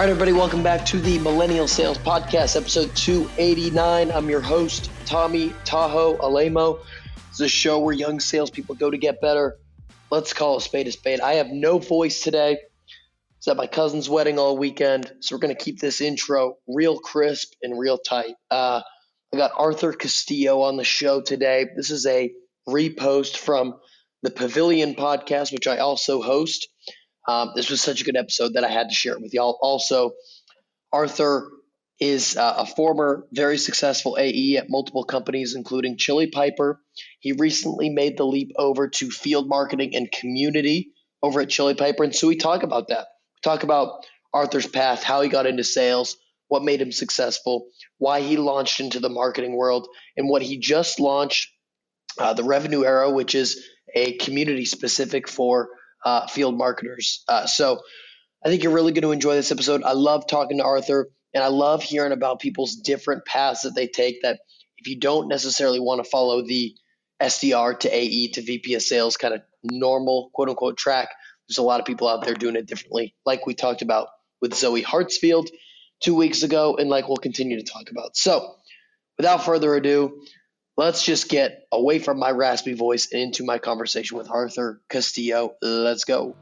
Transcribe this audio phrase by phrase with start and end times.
[0.00, 4.10] All right, everybody, welcome back to the Millennial Sales Podcast, episode 289.
[4.10, 6.80] I'm your host, Tommy Tahoe Alaimo.
[7.28, 9.58] It's a show where young salespeople go to get better.
[10.10, 11.20] Let's call a spade a spade.
[11.20, 12.56] I have no voice today.
[13.36, 16.98] It's at my cousin's wedding all weekend, so we're going to keep this intro real
[16.98, 18.36] crisp and real tight.
[18.50, 18.80] Uh,
[19.34, 21.66] I got Arthur Castillo on the show today.
[21.76, 22.32] This is a
[22.66, 23.74] repost from
[24.22, 26.68] the Pavilion podcast, which I also host.
[27.30, 29.56] Um, this was such a good episode that I had to share it with y'all.
[29.62, 30.12] Also,
[30.92, 31.48] Arthur
[32.00, 36.80] is uh, a former very successful AE at multiple companies, including Chili Piper.
[37.20, 40.90] He recently made the leap over to field marketing and community
[41.22, 42.02] over at Chili Piper.
[42.02, 43.06] And so we talk about that.
[43.36, 46.16] We talk about Arthur's path, how he got into sales,
[46.48, 49.86] what made him successful, why he launched into the marketing world,
[50.16, 51.48] and what he just launched,
[52.18, 55.68] uh, the Revenue Era, which is a community specific for
[56.04, 57.24] uh, field marketers.
[57.28, 57.80] Uh, so
[58.44, 59.82] I think you're really going to enjoy this episode.
[59.82, 63.86] I love talking to Arthur, and I love hearing about people's different paths that they
[63.86, 64.22] take.
[64.22, 64.40] That
[64.78, 66.74] if you don't necessarily want to follow the
[67.22, 71.10] SDR to AE to VP of sales kind of normal quote unquote track,
[71.48, 74.08] there's a lot of people out there doing it differently, like we talked about
[74.40, 75.48] with Zoe Hartsfield
[76.00, 78.16] two weeks ago, and like we'll continue to talk about.
[78.16, 78.54] So,
[79.18, 80.22] without further ado,
[80.80, 85.54] let's just get away from my raspy voice and into my conversation with Arthur Castillo.
[85.60, 86.34] Let's go.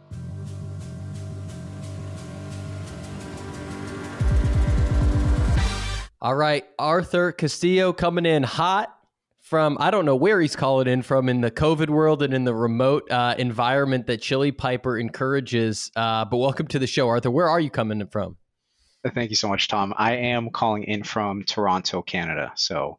[6.23, 8.97] All right, Arthur Castillo coming in hot
[9.41, 12.45] from I don't know where he's calling in from in the COVID world and in
[12.45, 15.91] the remote uh, environment that Chili Piper encourages.
[15.97, 17.33] Uh, but welcome to the show, Arthur.
[17.33, 18.37] Where are you coming in from?
[19.05, 19.95] Thank you so much, Tom.
[19.97, 22.53] I am calling in from Toronto, Canada.
[22.55, 22.99] So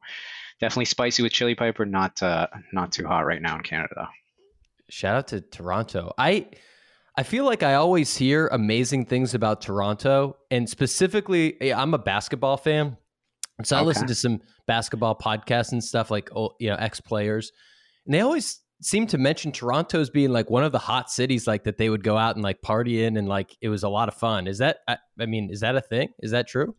[0.60, 1.86] definitely spicy with Chili pepper.
[1.86, 4.10] Not uh, not too hot right now in Canada.
[4.90, 6.14] Shout out to Toronto.
[6.18, 6.48] I
[7.18, 12.58] I feel like I always hear amazing things about Toronto, and specifically, I'm a basketball
[12.58, 12.98] fan,
[13.64, 17.52] so I listen to some basketball podcasts and stuff like you know ex players,
[18.06, 21.46] and they always seem to mention Toronto as being like one of the hot cities
[21.46, 23.90] like that they would go out and like party in and like it was a
[23.90, 24.48] lot of fun.
[24.48, 26.10] Is that I, I mean, is that a thing?
[26.20, 26.76] Is that true?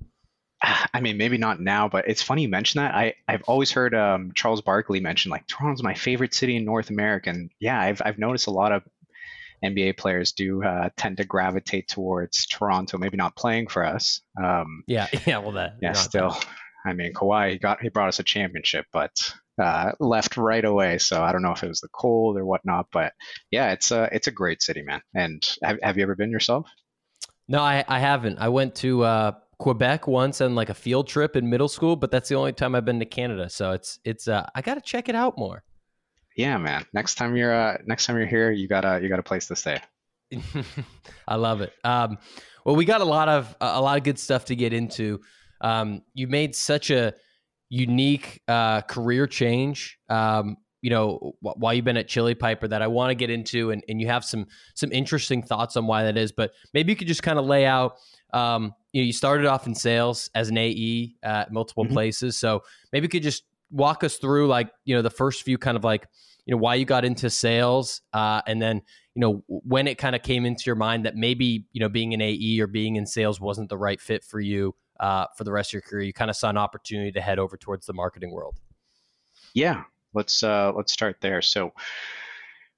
[0.94, 2.94] I mean, maybe not now, but it's funny you mention that.
[2.94, 6.91] I, I've always heard um, Charles Barkley mention like Toronto's my favorite city in North
[6.91, 7.31] America.
[7.31, 8.82] And yeah, I've, I've noticed a lot of
[9.65, 14.22] NBA players do uh, tend to gravitate towards Toronto, maybe not playing for us.
[14.43, 15.76] Um, yeah, yeah, well, that.
[15.82, 16.31] Yeah, still.
[16.31, 16.47] That.
[16.84, 19.12] I mean, Kawhi he got he brought us a championship, but
[19.60, 20.98] uh, left right away.
[20.98, 23.12] So I don't know if it was the cold or whatnot, but
[23.50, 25.03] yeah, it's a it's a great city, man.
[25.15, 26.66] And have, have you ever been yourself?
[27.48, 28.38] No, I, I haven't.
[28.38, 32.10] I went to uh, Quebec once on like a field trip in middle school, but
[32.10, 33.50] that's the only time I've been to Canada.
[33.50, 35.62] So it's it's uh, I got to check it out more.
[36.34, 36.87] Yeah, man.
[36.94, 39.47] Next time you're uh, next time you're here, you got a you got a place
[39.48, 39.78] to stay.
[41.28, 41.75] I love it.
[41.84, 42.16] Um,
[42.65, 45.21] well, we got a lot of a lot of good stuff to get into.
[45.60, 47.12] Um, you made such a
[47.69, 49.98] unique uh, career change.
[50.09, 53.72] Um, you know, while you've been at Chili Piper, that I want to get into,
[53.72, 56.32] and, and you have some some interesting thoughts on why that is.
[56.32, 57.98] But maybe you could just kind of lay out
[58.32, 61.94] um, you know, you started off in sales as an AE at multiple mm-hmm.
[61.94, 62.36] places.
[62.36, 62.62] So
[62.92, 65.84] maybe you could just walk us through like, you know, the first few kind of
[65.84, 66.06] like,
[66.46, 68.82] you know, why you got into sales, uh, and then,
[69.14, 72.14] you know, when it kind of came into your mind that maybe, you know, being
[72.14, 75.52] an AE or being in sales wasn't the right fit for you uh, for the
[75.52, 76.02] rest of your career.
[76.02, 78.56] You kind of saw an opportunity to head over towards the marketing world.
[79.54, 79.84] Yeah,
[80.14, 81.42] let's uh, let's start there.
[81.42, 81.72] So,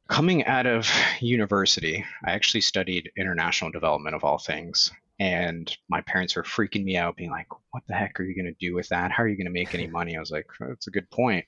[0.09, 0.91] coming out of
[1.21, 4.91] university, I actually studied international development of all things.
[5.23, 8.53] And my parents were freaking me out, being like, What the heck are you going
[8.53, 9.13] to do with that?
[9.13, 10.17] How are you going to make any money?
[10.17, 11.47] I was like, That's a good point.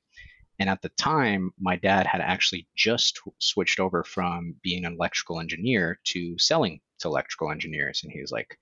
[0.61, 5.41] And at the time, my dad had actually just switched over from being an electrical
[5.41, 8.05] engineer to selling to electrical engineers.
[8.05, 8.57] And he was like,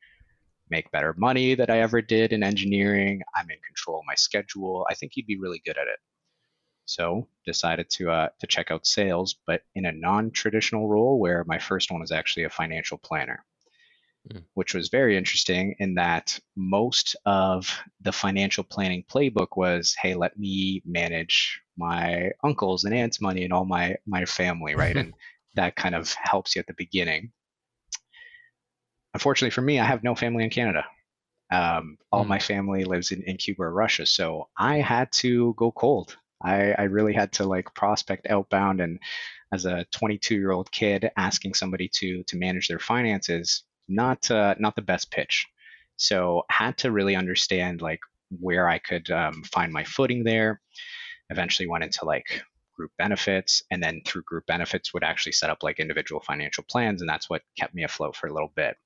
[0.70, 3.20] Make better money than I ever did in engineering.
[3.36, 4.86] I'm in control of my schedule.
[4.88, 5.98] I think you'd be really good at it.
[6.86, 11.58] So decided to uh, to check out sales, but in a non-traditional role where my
[11.58, 13.44] first one was actually a financial planner.
[14.30, 14.45] Mm.
[14.54, 20.39] which was very interesting in that most of the financial planning playbook was, hey, let
[20.39, 24.97] me manage my uncles and aunts' money and all my my family, right?
[24.97, 25.13] and
[25.57, 27.33] that kind of helps you at the beginning.
[29.13, 30.84] Unfortunately for me, I have no family in Canada.
[31.51, 32.28] Um, all mm.
[32.28, 36.16] my family lives in, in Cuba or Russia, so I had to go cold.
[36.41, 39.01] I, I really had to like prospect outbound and
[39.53, 44.54] as a 22 year old kid asking somebody to to manage their finances not uh,
[44.58, 45.46] not the best pitch.
[45.96, 48.00] So had to really understand like
[48.40, 50.60] where I could um, find my footing there.
[51.30, 52.42] Eventually went into like
[52.76, 57.00] group benefits, and then through group benefits would actually set up like individual financial plans,
[57.00, 58.76] and that's what kept me afloat for a little bit.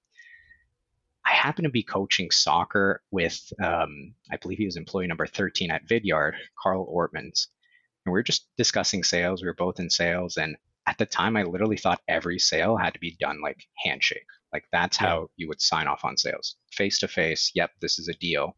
[1.27, 5.73] I happened to be coaching soccer with, um, I believe he was employee number 13
[5.73, 7.49] at Vidyard, Carl Ortmans.
[8.05, 9.43] And we were just discussing sales.
[9.43, 10.37] We were both in sales.
[10.37, 10.57] And
[10.87, 14.27] at the time, I literally thought every sale had to be done like handshake.
[14.53, 15.09] Like that's yeah.
[15.09, 17.51] how you would sign off on sales face to face.
[17.55, 18.57] Yep, this is a deal.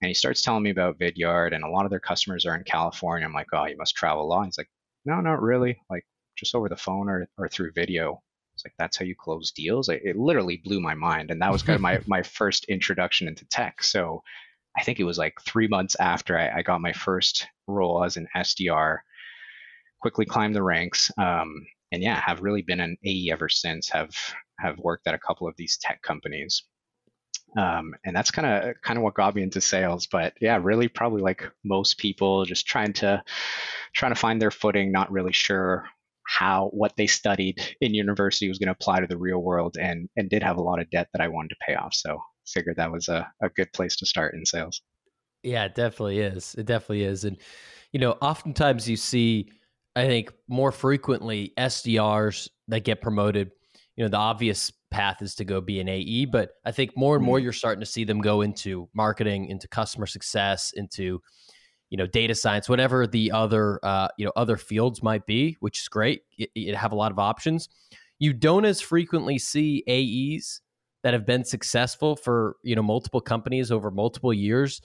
[0.00, 2.62] And he starts telling me about Vidyard, and a lot of their customers are in
[2.64, 3.26] California.
[3.26, 4.44] I'm like, oh, you must travel a lot.
[4.44, 4.70] He's like,
[5.04, 5.80] no, not really.
[5.90, 6.06] Like
[6.36, 8.22] just over the phone or, or through video.
[8.54, 9.88] It's like that's how you close deals.
[9.88, 13.28] It, it literally blew my mind, and that was kind of my my first introduction
[13.28, 13.82] into tech.
[13.82, 14.22] So
[14.76, 18.16] I think it was like three months after I, I got my first role as
[18.16, 18.98] an SDR.
[20.00, 23.88] Quickly climbed the ranks, um, and yeah, have really been an AE ever since.
[23.90, 24.14] Have
[24.60, 26.64] have worked at a couple of these tech companies.
[27.56, 30.06] Um, and that's kind of kind of what got me into sales.
[30.06, 33.22] But yeah, really, probably like most people, just trying to
[33.94, 35.86] trying to find their footing, not really sure
[36.26, 40.08] how what they studied in university was going to apply to the real world and
[40.16, 41.94] and did have a lot of debt that I wanted to pay off.
[41.94, 44.82] So figured that was a, a good place to start in sales.
[45.42, 46.54] Yeah, it definitely is.
[46.56, 47.24] It definitely is.
[47.24, 47.38] And
[47.92, 49.50] you know, oftentimes you see,
[49.98, 53.50] I think more frequently SDRs that get promoted,
[53.96, 57.16] you know, the obvious path is to go be an AE, but I think more
[57.16, 57.44] and more mm-hmm.
[57.44, 61.20] you're starting to see them go into marketing, into customer success, into
[61.90, 65.80] you know data science whatever the other uh, you know other fields might be which
[65.80, 67.70] is great you, you have a lot of options
[68.18, 70.60] you don't as frequently see aes
[71.02, 74.82] that have been successful for you know multiple companies over multiple years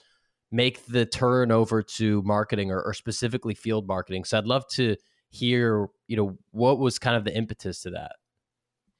[0.54, 4.96] make the turn over to marketing or, or specifically field marketing so i'd love to
[5.30, 8.12] hear you know what was kind of the impetus to that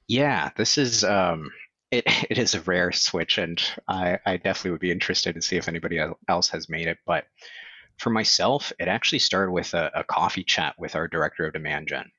[0.07, 1.49] yeah this is um
[1.91, 5.55] it, it is a rare switch and I, I definitely would be interested to see
[5.55, 7.25] if anybody else has made it but
[7.97, 11.87] for myself, it actually started with a, a coffee chat with our director of demand
[11.87, 12.11] gen.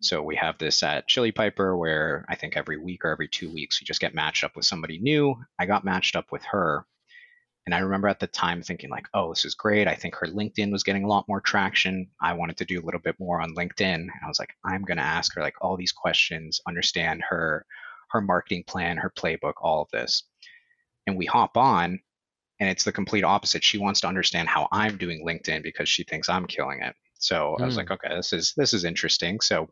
[0.00, 3.52] So we have this at Chili Piper where I think every week or every two
[3.52, 5.34] weeks we just get matched up with somebody new.
[5.58, 6.84] I got matched up with her.
[7.68, 9.86] And I remember at the time thinking like, oh, this is great.
[9.86, 12.08] I think her LinkedIn was getting a lot more traction.
[12.18, 13.94] I wanted to do a little bit more on LinkedIn.
[13.94, 17.66] And I was like, I'm gonna ask her like all these questions, understand her
[18.08, 20.22] her marketing plan, her playbook, all of this.
[21.06, 22.00] And we hop on
[22.58, 23.62] and it's the complete opposite.
[23.62, 26.96] She wants to understand how I'm doing LinkedIn because she thinks I'm killing it.
[27.18, 27.62] So mm.
[27.62, 27.78] I was hmm.
[27.78, 29.40] like, okay, this is this is interesting.
[29.40, 29.68] So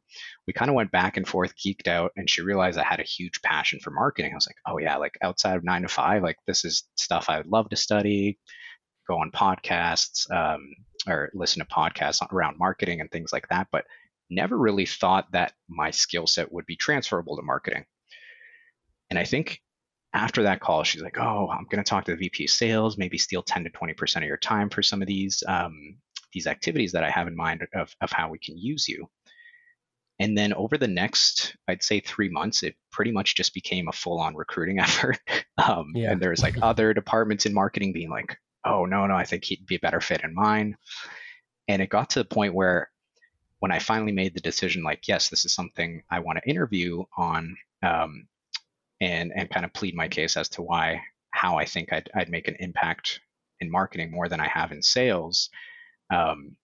[0.46, 3.04] we kind of went back and forth, geeked out, and she realized I had a
[3.04, 4.32] huge passion for marketing.
[4.32, 7.26] I was like, oh yeah, like outside of nine to five, like this is stuff
[7.28, 8.38] I would love to study,
[9.08, 10.60] go on podcasts, um,
[11.06, 13.68] or listen to podcasts around marketing and things like that.
[13.70, 13.84] But
[14.28, 17.84] never really thought that my skill set would be transferable to marketing.
[19.08, 19.60] And I think
[20.12, 22.98] after that call, she's like, "Oh, I'm going to talk to the VP of Sales.
[22.98, 25.98] Maybe steal 10 to 20 percent of your time for some of these um,
[26.36, 29.08] these activities that I have in mind of of how we can use you."
[30.18, 33.92] And then over the next, I'd say three months, it pretty much just became a
[33.92, 35.18] full on recruiting effort.
[35.58, 36.12] Um, yeah.
[36.12, 39.66] And there's like other departments in marketing being like, "Oh no, no, I think he'd
[39.66, 40.76] be a better fit in mine."
[41.68, 42.90] And it got to the point where
[43.58, 47.04] when I finally made the decision, like, yes, this is something I want to interview
[47.16, 47.56] on.
[47.82, 48.28] Um,
[49.00, 52.30] and and kind of plead my case as to why how I think I'd, I'd
[52.30, 53.20] make an impact
[53.60, 55.50] in marketing more than I have in sales.
[56.10, 56.56] Um,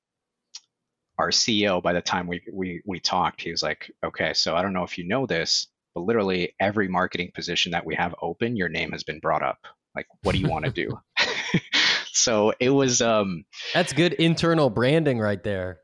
[1.18, 4.62] our CEO, by the time we, we we talked, he was like, "Okay, so I
[4.62, 8.56] don't know if you know this, but literally every marketing position that we have open,
[8.56, 9.58] your name has been brought up.
[9.94, 10.98] Like, what do you want to do?"
[12.12, 13.02] so it was.
[13.02, 15.80] Um, That's good internal branding right there.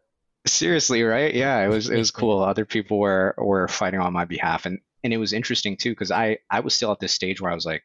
[0.46, 1.34] Seriously, right?
[1.34, 2.42] Yeah, it was it was cool.
[2.42, 6.10] Other people were were fighting on my behalf, and and it was interesting too because
[6.10, 7.82] I I was still at this stage where I was like,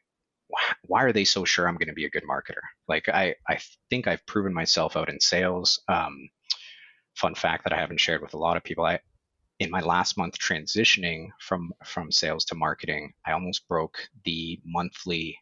[0.86, 2.62] why are they so sure I'm going to be a good marketer?
[2.88, 3.58] Like I I
[3.90, 5.80] think I've proven myself out in sales.
[5.88, 6.28] Um,
[7.16, 8.84] fun fact that I haven't shared with a lot of people.
[8.84, 9.00] I
[9.60, 15.38] in my last month transitioning from from sales to marketing, I almost broke the monthly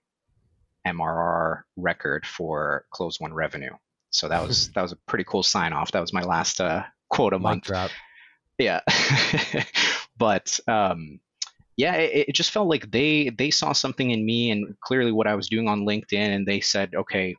[0.86, 3.72] MRR record for close one revenue.
[4.10, 5.92] So that was that was a pretty cool sign off.
[5.92, 7.64] That was my last uh, quota month.
[7.64, 7.90] Drop.
[8.58, 8.80] Yeah,
[10.18, 11.20] but um,
[11.82, 15.26] yeah, it, it, just felt like they they saw something in me and clearly what
[15.26, 17.34] I was doing on LinkedIn, and they said, okay,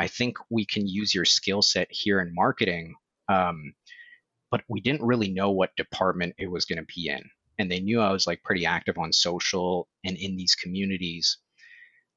[0.00, 2.96] I think we can use your skill set here in marketing.
[3.28, 3.74] Um,
[4.50, 7.22] but we didn't really know what department it was going to be in,
[7.60, 11.38] and they knew I was like pretty active on social and in these communities.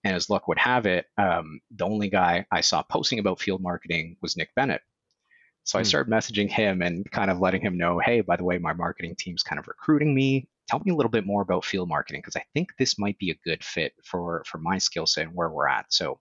[0.04, 3.62] And as luck would have it, um, the only guy I saw posting about field
[3.62, 4.82] marketing was Nick Bennett.
[5.64, 5.86] So I hmm.
[5.86, 9.16] started messaging him and kind of letting him know, hey, by the way, my marketing
[9.16, 12.36] team's kind of recruiting me tell me a little bit more about field marketing because
[12.36, 15.50] I think this might be a good fit for for my skill set and where
[15.50, 15.92] we're at.
[15.94, 16.20] So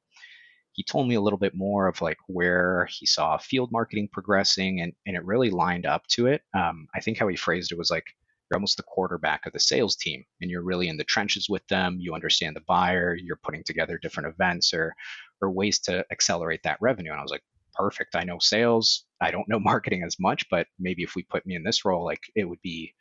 [0.72, 4.80] he told me a little bit more of like where he saw field marketing progressing
[4.80, 6.42] and, and it really lined up to it.
[6.54, 8.04] Um, I think how he phrased it was like
[8.50, 11.66] you're almost the quarterback of the sales team and you're really in the trenches with
[11.68, 11.98] them.
[12.00, 13.14] You understand the buyer.
[13.14, 14.94] You're putting together different events or
[15.42, 17.10] or ways to accelerate that revenue.
[17.10, 17.44] And i was like
[17.74, 18.14] perfect.
[18.14, 19.04] I know sales.
[19.20, 22.04] I don't know marketing as much but maybe if we put me in this role
[22.04, 22.94] like it would be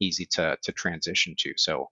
[0.00, 1.52] easy to to transition to.
[1.56, 1.88] So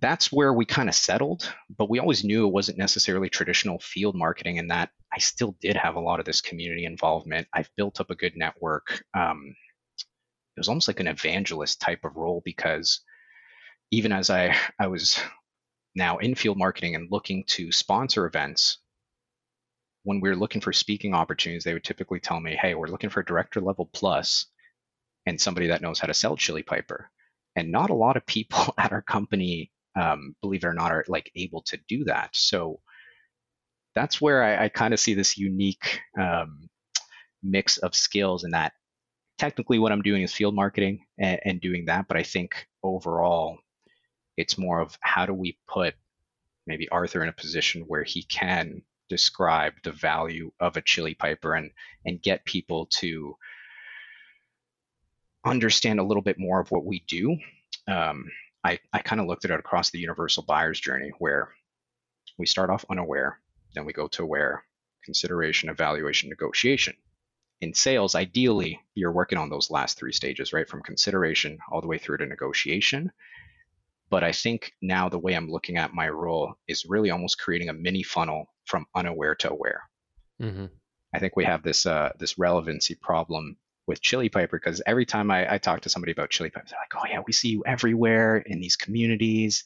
[0.00, 4.14] that's where we kind of settled but we always knew it wasn't necessarily traditional field
[4.14, 7.46] marketing and that i still did have a lot of this community involvement.
[7.52, 9.04] I've built up a good network.
[9.14, 9.54] Um,
[10.56, 13.00] it was almost like an evangelist type of role because
[13.90, 15.20] even as I I was
[15.94, 18.78] now in field marketing and looking to sponsor events,
[20.04, 23.10] when we were looking for speaking opportunities, they would typically tell me, "Hey, we're looking
[23.10, 24.46] for a director level plus
[25.26, 27.10] and somebody that knows how to sell Chili Piper."
[27.54, 31.04] And not a lot of people at our company, um, believe it or not, are
[31.08, 32.30] like able to do that.
[32.32, 32.80] So
[33.94, 36.68] that's where I, I kind of see this unique um,
[37.42, 38.72] mix of skills in that
[39.38, 43.58] technically what I'm doing is field marketing and, and doing that, but I think overall
[44.36, 45.94] it's more of how do we put
[46.66, 51.54] maybe Arthur in a position where he can describe the value of a chili piper
[51.54, 51.70] and
[52.06, 53.36] and get people to
[55.44, 57.36] understand a little bit more of what we do.
[57.88, 58.26] Um,
[58.64, 61.52] I, I kind of looked at it across the universal buyer's journey where
[62.38, 63.40] we start off unaware,
[63.74, 64.64] then we go to aware,
[65.04, 66.94] consideration, evaluation, negotiation
[67.62, 70.68] in sales, ideally, you're working on those last three stages, right?
[70.68, 73.12] From consideration all the way through to negotiation.
[74.10, 77.68] But I think now the way I'm looking at my role is really almost creating
[77.68, 79.82] a mini funnel from unaware to aware.
[80.42, 80.66] Mm-hmm.
[81.14, 83.56] I think we have this uh, this relevancy problem
[83.92, 86.78] with Chili Piper because every time I, I talk to somebody about Chili Piper, they're
[86.80, 89.64] like, "Oh yeah, we see you everywhere in these communities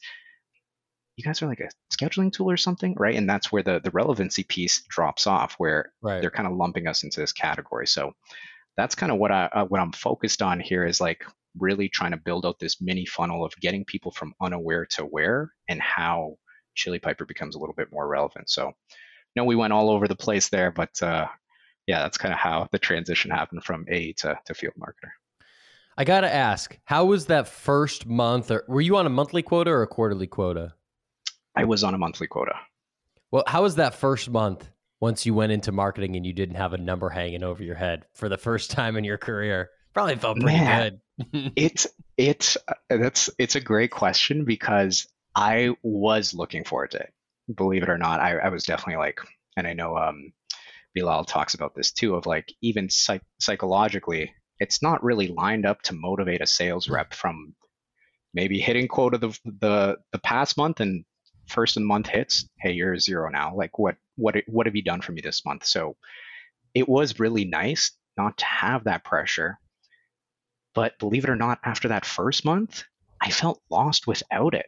[1.17, 3.15] you guys are like a scheduling tool or something, right?
[3.15, 6.21] And that's where the the relevancy piece drops off, where right.
[6.21, 7.87] they're kind of lumping us into this category.
[7.87, 8.13] So
[8.77, 11.25] that's kind of what I uh, what I'm focused on here is like
[11.57, 15.51] really trying to build out this mini funnel of getting people from unaware to aware
[15.67, 16.37] and how
[16.75, 18.47] Chili Piper becomes a little bit more relevant.
[18.51, 18.73] So,
[19.35, 21.25] no, we went all over the place there, but uh,
[21.87, 25.11] yeah, that's kind of how the transition happened from A to, to field marketer.
[25.97, 28.51] I gotta ask, how was that first month?
[28.51, 30.75] Or were you on a monthly quota or a quarterly quota?
[31.55, 32.53] I was on a monthly quota.
[33.31, 36.73] Well, how was that first month once you went into marketing and you didn't have
[36.73, 39.71] a number hanging over your head for the first time in your career?
[39.93, 41.01] Probably felt pretty Man,
[41.31, 41.51] good.
[41.55, 42.57] it's it's
[42.89, 47.13] that's it's a great question because I was looking forward to it.
[47.55, 49.19] Believe it or not, I, I was definitely like,
[49.55, 50.33] and I know um,
[50.97, 55.81] Bilal talks about this too, of like even psych- psychologically, it's not really lined up
[55.83, 56.93] to motivate a sales mm.
[56.93, 57.55] rep from
[58.33, 61.05] maybe hitting quota the the the past month and
[61.47, 63.55] first of the month hits, hey, you're zero now.
[63.55, 65.65] Like what what what have you done for me this month?
[65.65, 65.95] So
[66.73, 69.59] it was really nice not to have that pressure.
[70.73, 72.83] But believe it or not, after that first month,
[73.21, 74.67] I felt lost without it.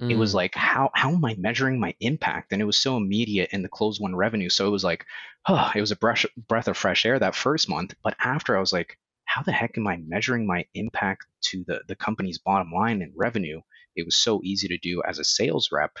[0.00, 0.10] Mm.
[0.10, 0.36] It was mm.
[0.36, 2.52] like, how how am I measuring my impact?
[2.52, 4.48] And it was so immediate in the close one revenue.
[4.48, 5.04] So it was like,
[5.48, 7.94] oh, it was a breath breath of fresh air that first month.
[8.02, 11.82] But after I was like, how the heck am I measuring my impact to the,
[11.88, 13.60] the company's bottom line and revenue?
[13.96, 15.98] it was so easy to do as a sales rep.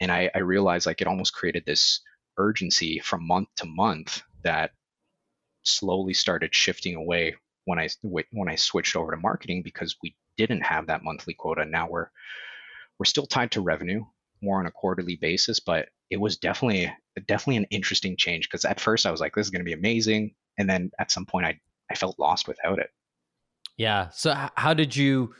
[0.00, 2.00] And I, I realized like it almost created this
[2.38, 4.72] urgency from month to month that
[5.64, 10.62] slowly started shifting away when I when I switched over to marketing because we didn't
[10.62, 11.64] have that monthly quota.
[11.64, 12.08] Now we're
[12.98, 14.04] we're still tied to revenue
[14.42, 16.92] more on a quarterly basis, but it was definitely
[17.26, 19.72] definitely an interesting change because at first I was like, this is going to be
[19.72, 21.58] amazing, and then at some point I
[21.90, 22.90] I felt lost without it.
[23.76, 24.08] Yeah.
[24.10, 25.34] So how did you?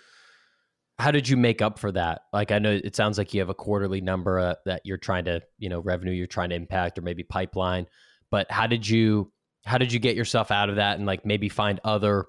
[0.99, 2.23] how did you make up for that?
[2.33, 5.25] Like, I know it sounds like you have a quarterly number uh, that you're trying
[5.25, 7.87] to, you know, revenue you're trying to impact or maybe pipeline,
[8.31, 9.33] but how did you,
[9.65, 12.27] how did you get yourself out of that and like maybe find other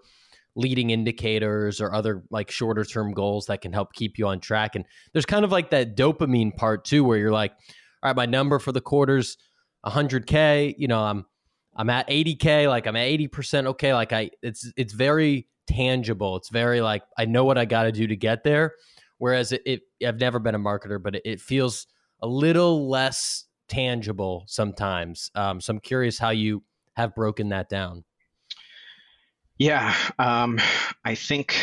[0.55, 4.75] leading indicators or other like shorter term goals that can help keep you on track?
[4.75, 7.51] And there's kind of like that dopamine part too, where you're like,
[8.01, 9.37] all right, my number for the quarter's
[9.85, 11.25] 100K, you know, I'm,
[11.75, 13.93] I'm at 80K, like I'm at 80% okay.
[13.93, 16.35] Like I, it's, it's very, tangible.
[16.35, 18.73] It's very like I know what I got to do to get there.
[19.17, 21.87] Whereas it, it, I've never been a marketer, but it, it feels
[22.21, 25.29] a little less tangible sometimes.
[25.35, 26.63] Um, so I'm curious how you
[26.95, 28.03] have broken that down.
[29.57, 30.59] Yeah, um,
[31.05, 31.55] I think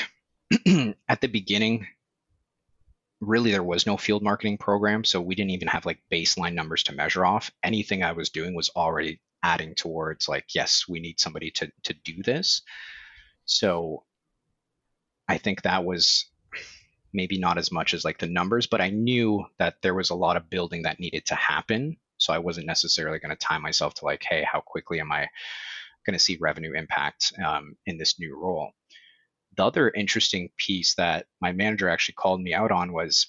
[1.09, 1.87] at the beginning,
[3.21, 6.85] really there was no field marketing program, so we didn't even have like baseline numbers
[6.85, 7.51] to measure off.
[7.63, 11.95] Anything I was doing was already adding towards like, yes, we need somebody to to
[12.05, 12.63] do this.
[13.45, 14.05] So
[15.29, 16.27] I think that was
[17.13, 20.15] maybe not as much as like the numbers, but I knew that there was a
[20.15, 21.97] lot of building that needed to happen.
[22.19, 25.29] So I wasn't necessarily going to tie myself to like, hey, how quickly am I
[26.07, 28.73] going to see revenue impact um, in this new role?
[29.57, 33.27] the other interesting piece that my manager actually called me out on was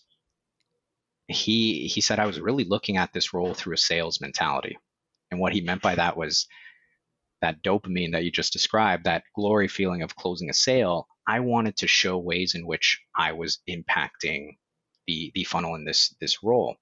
[1.28, 4.78] he he said I was really looking at this role through a sales mentality.
[5.32, 6.48] And what he meant by that was
[7.42, 11.78] that dopamine that you just described, that glory feeling of closing a sale, I wanted
[11.78, 14.58] to show ways in which I was impacting
[15.08, 16.76] the the funnel in this this role.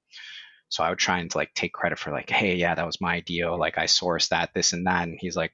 [0.70, 3.22] So I would try and like take credit for like, hey, yeah, that was my
[3.22, 3.58] deal.
[3.58, 5.08] Like I sourced that, this and that.
[5.08, 5.52] And he's like,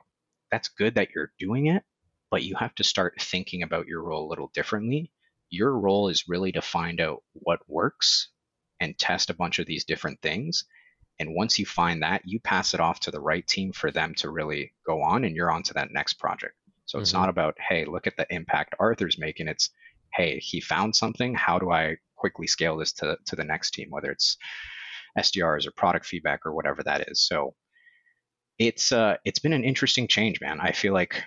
[0.52, 1.84] that's good that you're doing it,
[2.32, 5.12] but you have to start thinking about your role a little differently.
[5.50, 8.30] Your role is really to find out what works
[8.80, 10.66] and test a bunch of these different things.
[11.20, 14.14] And once you find that, you pass it off to the right team for them
[14.16, 16.56] to really go on and you're on to that next project.
[16.86, 17.22] So it's mm-hmm.
[17.22, 19.48] not about, hey, look at the impact Arthur's making.
[19.48, 19.70] It's,
[20.14, 21.34] hey, he found something.
[21.34, 24.38] How do I quickly scale this to, to the next team, whether it's
[25.18, 27.26] SDRs or product feedback or whatever that is.
[27.26, 27.56] So
[28.60, 30.60] it's uh it's been an interesting change, man.
[30.62, 31.22] I feel like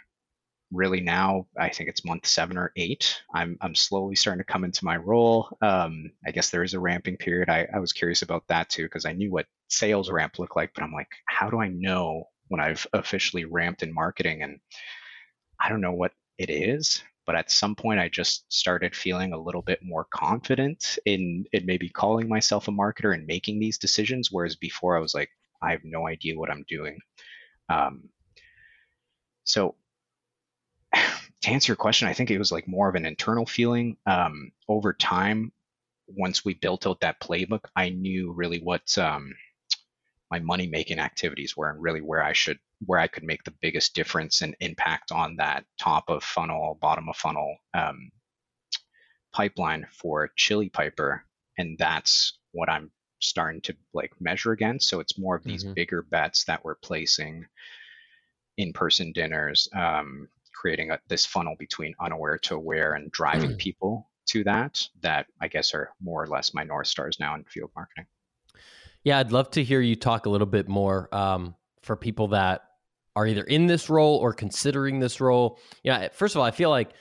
[0.70, 3.20] really now I think it's month seven or eight.
[3.34, 5.56] I'm I'm slowly starting to come into my role.
[5.62, 7.48] Um, I guess there is a ramping period.
[7.48, 10.72] I, I was curious about that too because I knew what sales ramp looked like,
[10.74, 14.42] but I'm like, how do I know when I've officially ramped in marketing?
[14.42, 14.58] And
[15.60, 19.40] I don't know what it is, but at some point I just started feeling a
[19.40, 24.30] little bit more confident in in maybe calling myself a marketer and making these decisions.
[24.30, 25.30] Whereas before I was like,
[25.62, 26.98] I have no idea what I'm doing.
[27.68, 28.08] Um,
[29.44, 29.76] so
[30.94, 33.96] to answer your question, I think it was like more of an internal feeling.
[34.06, 35.52] Um, over time,
[36.06, 39.34] once we built out that playbook, I knew really what um,
[40.30, 43.54] my money making activities were and really where I should where I could make the
[43.60, 48.10] biggest difference and impact on that top of funnel, bottom of funnel um,
[49.32, 51.24] pipeline for Chili Piper,
[51.56, 54.88] and that's what I'm starting to like measure against.
[54.88, 55.74] So it's more of these mm-hmm.
[55.74, 57.46] bigger bets that we're placing,
[58.56, 63.58] in-person dinners, um, creating a, this funnel between unaware to aware and driving mm.
[63.58, 64.86] people to that.
[65.02, 68.06] That I guess are more or less my north stars now in field marketing.
[69.04, 72.62] Yeah, I'd love to hear you talk a little bit more um, for people that
[73.14, 75.58] are either in this role or considering this role.
[75.82, 76.92] Yeah, first of all, I feel like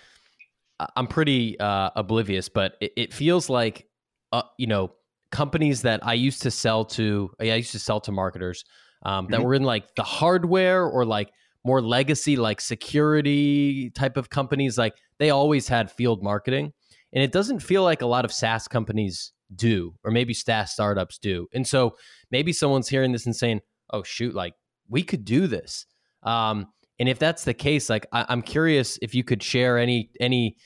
[0.96, 3.88] I'm pretty uh, oblivious, but it, it feels like
[4.32, 4.91] uh, you know
[5.32, 7.32] companies that I used to sell to.
[7.40, 8.63] I used to sell to marketers
[9.04, 9.46] um, that mm-hmm.
[9.46, 11.32] were in like the hardware or like
[11.63, 14.78] more legacy, like security type of companies.
[14.78, 16.74] Like they always had field marketing,
[17.13, 21.18] and it doesn't feel like a lot of SaaS companies do, or maybe SaaS startups
[21.18, 21.48] do.
[21.54, 21.96] And so
[22.32, 23.62] maybe someone's hearing this and saying,
[23.92, 24.54] "Oh shoot, like
[24.90, 25.86] we could do this."
[26.24, 26.68] Um,
[27.00, 30.58] and if that's the case, like I, I'm curious if you could share any any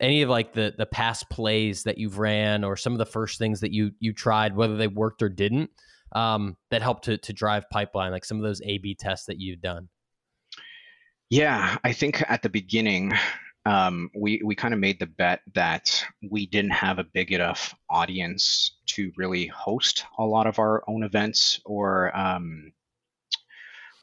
[0.00, 3.38] any of like the the past plays that you've ran or some of the first
[3.38, 5.70] things that you you tried, whether they worked or didn't,
[6.12, 9.60] um, that helped to to drive pipeline, like some of those A/B tests that you've
[9.60, 9.88] done.
[11.30, 13.12] Yeah, I think at the beginning,
[13.66, 17.74] um, we we kind of made the bet that we didn't have a big enough
[17.90, 22.72] audience to really host a lot of our own events or um,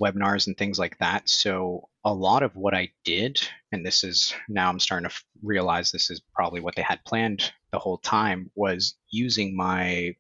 [0.02, 1.30] webinars and things like that.
[1.30, 5.92] So a lot of what I did, and this is now I'm starting to realize
[5.92, 10.16] this is probably what they had planned the whole time, was using my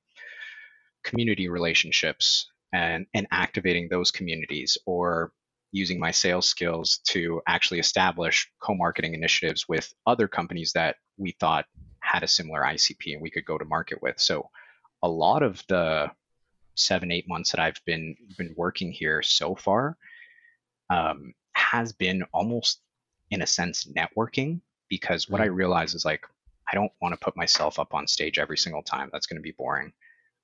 [1.03, 5.31] community relationships and and activating those communities or
[5.71, 11.65] using my sales skills to actually establish co-marketing initiatives with other companies that we thought
[11.99, 14.19] had a similar ICP and we could go to market with.
[14.19, 14.49] So
[15.03, 16.11] a lot of the
[16.75, 19.97] seven eight months that I've been been working here so far
[20.89, 22.81] um, has been almost
[23.31, 25.55] in a sense networking because what I mm.
[25.55, 26.25] realize is like
[26.71, 29.09] I don't want to put myself up on stage every single time.
[29.11, 29.93] That's going to be boring.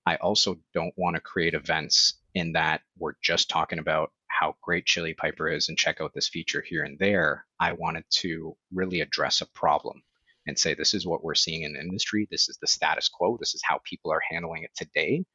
[0.06, 4.86] I also don't want to create events in that we're just talking about how great
[4.86, 7.46] Chili Piper is and check out this feature here and there.
[7.60, 10.02] I wanted to really address a problem
[10.48, 12.28] and say this is what we're seeing in the industry.
[12.32, 13.38] This is the status quo.
[13.39, 15.26] This is how people are handling it today.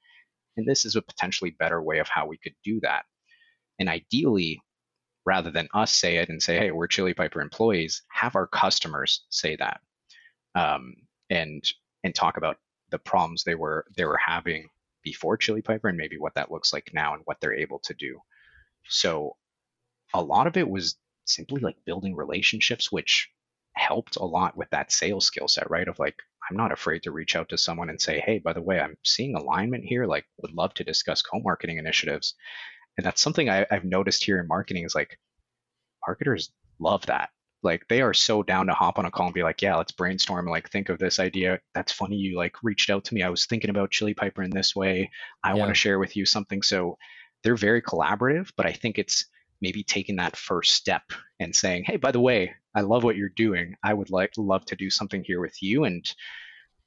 [0.56, 3.04] And this is a potentially better way of how we could do that.
[3.78, 4.60] And ideally,
[5.24, 9.24] rather than us say it and say, hey, we're Chili Piper employees, have our customers
[9.28, 9.80] say that
[10.54, 10.94] um,
[11.30, 11.62] and
[12.04, 12.56] and talk about
[12.90, 14.68] the problems they were they were having
[15.02, 17.94] before Chili Piper and maybe what that looks like now and what they're able to
[17.94, 18.18] do.
[18.88, 19.36] So
[20.14, 23.30] a lot of it was simply like building relationships, which
[23.74, 25.86] helped a lot with that sales skill set, right?
[25.86, 26.16] Of like,
[26.50, 28.96] I'm not afraid to reach out to someone and say, hey, by the way, I'm
[29.04, 30.06] seeing alignment here.
[30.06, 32.34] Like, would love to discuss co-marketing initiatives.
[32.96, 35.18] And that's something I, I've noticed here in marketing is like
[36.06, 37.30] marketers love that.
[37.62, 39.92] Like they are so down to hop on a call and be like, yeah, let's
[39.92, 41.58] brainstorm and like think of this idea.
[41.74, 42.16] That's funny.
[42.16, 43.22] You like reached out to me.
[43.22, 45.10] I was thinking about Chili Piper in this way.
[45.42, 45.54] I yeah.
[45.56, 46.62] want to share with you something.
[46.62, 46.96] So
[47.42, 49.26] they're very collaborative, but I think it's
[49.60, 51.02] maybe taking that first step
[51.40, 53.76] and saying, "Hey, by the way, I love what you're doing.
[53.82, 56.04] I would like love to do something here with you." And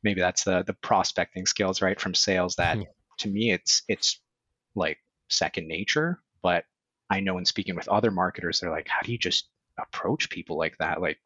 [0.04, 2.56] maybe that's the the prospecting skills, right, from sales.
[2.56, 2.84] That yeah.
[3.20, 4.20] to me, it's it's
[4.76, 6.20] like second nature.
[6.42, 6.66] But
[7.10, 10.58] I know in speaking with other marketers, they're like, "How do you just approach people
[10.58, 11.02] like that?
[11.02, 11.20] Like,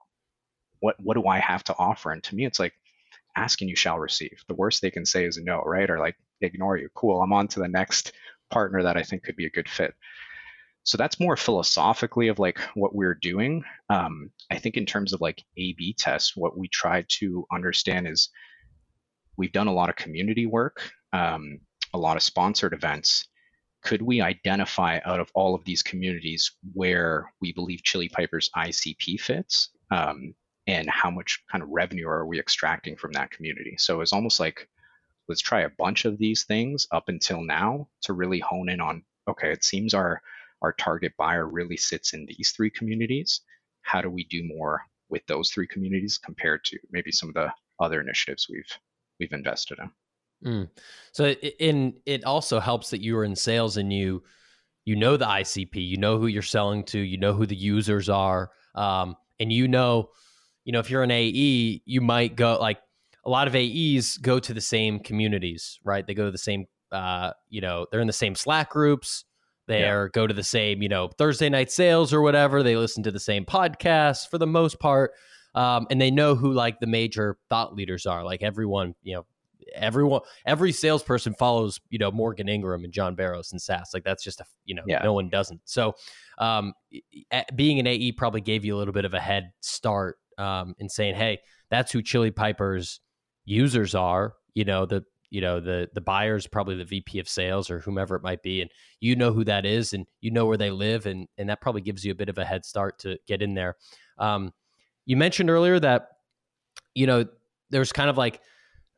[0.80, 2.74] what what do I have to offer?" And to me, it's like,
[3.36, 4.44] asking you shall receive.
[4.48, 5.90] The worst they can say is no, right?
[5.90, 6.90] Or like ignore you.
[6.94, 8.14] Cool, I'm on to the next
[8.50, 9.94] partner that I think could be a good fit.
[10.84, 13.64] So that's more philosophically of like what we're doing.
[13.90, 18.30] Um, I think in terms of like A/B tests, what we try to understand is
[19.38, 21.60] we've done a lot of community work, um,
[21.94, 23.28] a lot of sponsored events.
[23.82, 29.20] Could we identify out of all of these communities where we believe Chili Piper's ICP
[29.20, 30.34] fits, um,
[30.68, 33.76] and how much kind of revenue are we extracting from that community?
[33.78, 34.70] So it's almost like
[35.30, 39.04] let's try a bunch of these things up until now to really hone in on
[39.28, 40.22] okay, it seems our
[40.64, 43.42] our target buyer really sits in these three communities.
[43.82, 47.52] How do we do more with those three communities compared to maybe some of the
[47.80, 48.80] other initiatives we've
[49.20, 49.92] we've invested in?
[50.46, 50.70] Mm.
[51.12, 51.26] So
[51.60, 54.24] in it also helps that you are in sales and you
[54.86, 58.10] you know the ICP, you know who you're selling to, you know who the users
[58.10, 60.10] are, um, and you know,
[60.66, 62.80] you know if you're an AE, you might go like
[63.26, 66.06] a lot of AEs go to the same communities, right?
[66.06, 69.24] They go to the same, uh, you know, they're in the same Slack groups.
[69.68, 70.08] They yeah.
[70.12, 72.64] go to the same, you know, Thursday night sales or whatever.
[72.64, 75.12] They listen to the same podcasts for the most part,
[75.56, 78.24] um, and they know who like the major thought leaders are.
[78.24, 79.26] Like everyone, you know,
[79.74, 83.92] everyone, every salesperson follows, you know, Morgan Ingram and John Barrows and SaaS.
[83.94, 85.02] Like that's just a, you know, yeah.
[85.04, 85.62] no one doesn't.
[85.64, 85.96] So,
[86.40, 86.74] um,
[87.56, 90.90] being an AE probably gave you a little bit of a head start um, in
[90.90, 93.00] saying, hey, that's who Chili Piper's
[93.46, 97.72] users are you know the you know the the buyers probably the vp of sales
[97.72, 98.70] or whomever it might be and
[99.02, 101.82] you know who that is and you know where they live and and that probably
[101.82, 103.76] gives you a bit of a head start to get in there
[104.20, 104.54] um,
[105.08, 106.08] you mentioned earlier that
[106.94, 107.26] you know
[107.72, 108.42] there's kind of like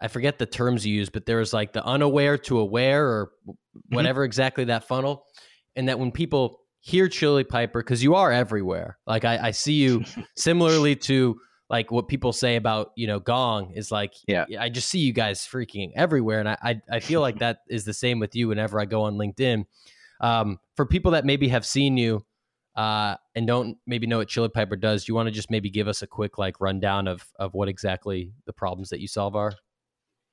[0.02, 3.96] i forget the terms you use but there's like the unaware to aware or mm-hmm.
[3.96, 4.28] whatever mm-hmm.
[4.28, 5.26] exactly that funnel
[5.78, 9.76] and that when people hear chili piper because you are everywhere like I, I see
[9.76, 10.04] you
[10.36, 14.46] similarly to like what people say about you know gong is like yeah.
[14.60, 17.86] i just see you guys freaking everywhere and i i, I feel like that is
[17.86, 19.66] the same with you whenever i go on linkedin.
[20.22, 22.26] Um, for people that maybe have seen you
[22.78, 25.70] uh, and don't maybe know what chili piper does do you want to just maybe
[25.70, 29.36] give us a quick like rundown of of what exactly the problems that you solve
[29.36, 29.54] are?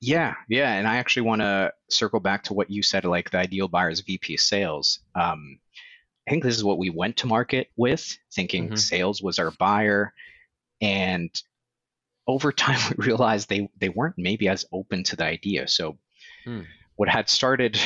[0.01, 3.39] Yeah yeah and i actually want to circle back to what you said like the
[3.39, 4.99] ideal buyer is vp sales.
[5.15, 5.59] Um,
[6.27, 8.75] i think this is what we went to market with thinking mm-hmm.
[8.75, 10.13] sales was our buyer
[10.83, 11.41] and
[12.27, 15.67] over time, we realized they, they weren't maybe as open to the idea.
[15.67, 15.97] So,
[16.43, 16.61] hmm.
[16.95, 17.79] what had started,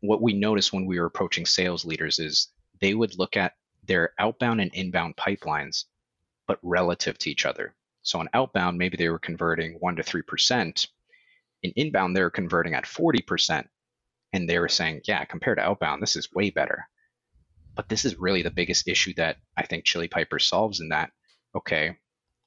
[0.00, 2.48] what we noticed when we were approaching sales leaders is
[2.80, 3.54] they would look at
[3.84, 5.84] their outbound and inbound pipelines,
[6.46, 7.74] but relative to each other.
[8.02, 10.86] So, on outbound, maybe they were converting 1% to 3%.
[11.62, 13.66] In inbound, they were converting at 40%.
[14.32, 16.86] And they were saying, yeah, compared to outbound, this is way better.
[17.74, 21.12] But this is really the biggest issue that I think Chili Piper solves in that,
[21.54, 21.96] okay,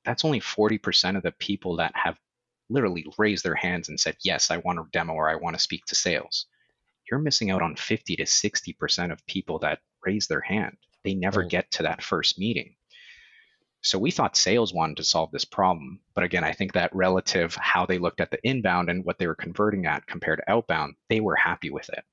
[0.05, 2.17] that's only 40% of the people that have
[2.69, 5.61] literally raised their hands and said, Yes, I want a demo or I want to
[5.61, 6.47] speak to sales.
[7.09, 10.77] You're missing out on 50 to 60% of people that raise their hand.
[11.03, 11.49] They never right.
[11.49, 12.75] get to that first meeting.
[13.83, 15.99] So we thought sales wanted to solve this problem.
[16.13, 19.25] But again, I think that relative how they looked at the inbound and what they
[19.25, 22.03] were converting at compared to outbound, they were happy with it.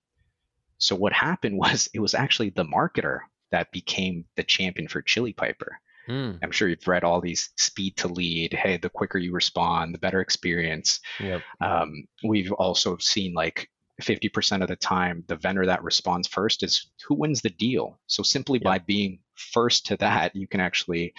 [0.79, 3.21] So what happened was it was actually the marketer
[3.51, 5.79] that became the champion for Chili Piper.
[6.09, 6.39] Mm.
[6.43, 8.53] I'm sure you've read all these speed to lead.
[8.55, 11.01] Hey, the quicker you respond, the better experience.
[11.21, 11.43] Yep.
[11.61, 13.69] Um, we've also seen like
[14.03, 17.99] 50% of the time, the vendor that responds first is who wins the deal.
[18.07, 18.65] So simply yep.
[18.65, 21.15] by being first to that, you can actually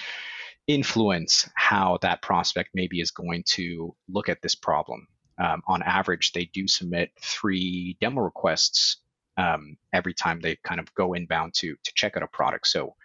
[0.68, 5.08] influence how that prospect maybe is going to look at this problem.
[5.40, 8.98] Um, on average, they do submit three demo requests
[9.38, 12.68] um, every time they kind of go inbound to to check out a product.
[12.68, 12.96] So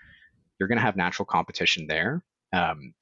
[0.59, 2.95] you're going to have natural competition there, um,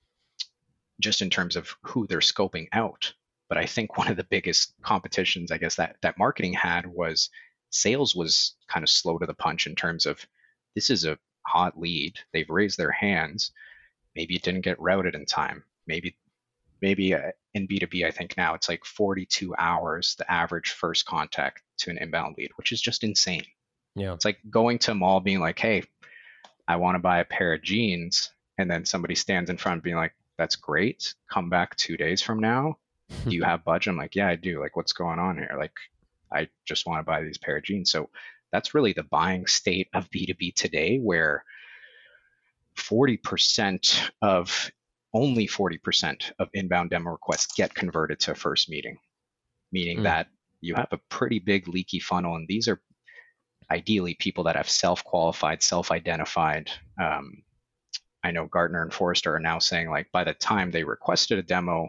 [1.01, 3.13] just in terms of who they're scoping out.
[3.49, 7.31] But I think one of the biggest competitions, I guess that that marketing had was
[7.71, 10.25] sales was kind of slow to the punch in terms of
[10.75, 12.19] this is a hot lead.
[12.33, 13.51] They've raised their hands.
[14.15, 15.65] Maybe it didn't get routed in time.
[15.87, 16.17] Maybe
[16.81, 21.63] maybe uh, in B2B, I think now it's like 42 hours the average first contact
[21.79, 23.45] to an inbound lead, which is just insane.
[23.95, 24.15] Yeah.
[24.15, 25.85] It's like going to a mall being like, hey,
[26.69, 29.97] I want to buy a pair of jeans, and then somebody stands in front being
[29.97, 31.15] like, "That's great.
[31.31, 32.79] Come back two days from now.
[33.25, 34.61] Do you have budget?" I'm like, "Yeah, I do.
[34.61, 35.55] Like, what's going on here?
[35.59, 35.75] Like,
[36.33, 38.11] I just want to buy these pair of jeans." So
[38.53, 41.45] that's really the buying state of B2B today, where
[42.77, 44.71] 40% of
[45.15, 48.99] only 40% of inbound demo requests get converted to a first meeting,
[49.71, 50.03] meaning mm.
[50.05, 50.29] that
[50.61, 52.37] you have a pretty big leaky funnel.
[52.37, 52.81] And these are
[53.73, 56.71] ideally people that have self qualified, self identified.
[57.01, 57.43] Um,
[58.23, 61.43] I know Gartner and Forrester are now saying, like, by the time they requested a
[61.43, 61.89] demo,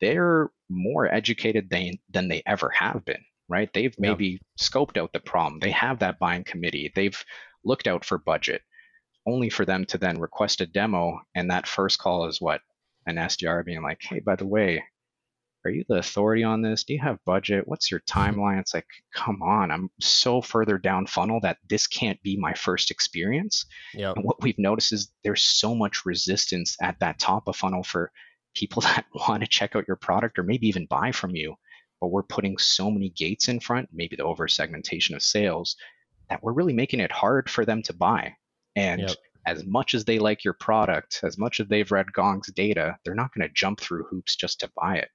[0.00, 3.72] they're more educated than, than they ever have been, right?
[3.72, 4.40] They've maybe yep.
[4.60, 5.58] scoped out the problem.
[5.58, 6.92] They have that buying committee.
[6.94, 7.20] They've
[7.64, 8.62] looked out for budget
[9.26, 11.20] only for them to then request a demo.
[11.34, 12.60] And that first call is what
[13.06, 14.82] an SDR being like, hey, by the way,
[15.68, 16.84] are you the authority on this?
[16.84, 17.68] Do you have budget?
[17.68, 18.40] What's your mm-hmm.
[18.40, 18.58] timeline?
[18.58, 22.90] It's like, come on, I'm so further down funnel that this can't be my first
[22.90, 23.66] experience.
[23.92, 24.16] Yep.
[24.16, 28.10] And what we've noticed is there's so much resistance at that top of funnel for
[28.54, 31.54] people that want to check out your product or maybe even buy from you.
[32.00, 35.76] But we're putting so many gates in front, maybe the over segmentation of sales,
[36.30, 38.36] that we're really making it hard for them to buy.
[38.74, 39.16] And yep.
[39.46, 43.14] as much as they like your product, as much as they've read Gong's data, they're
[43.14, 45.10] not going to jump through hoops just to buy it.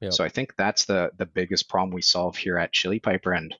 [0.00, 0.12] Yep.
[0.12, 3.32] So I think that's the the biggest problem we solve here at Chili Piper.
[3.32, 3.54] And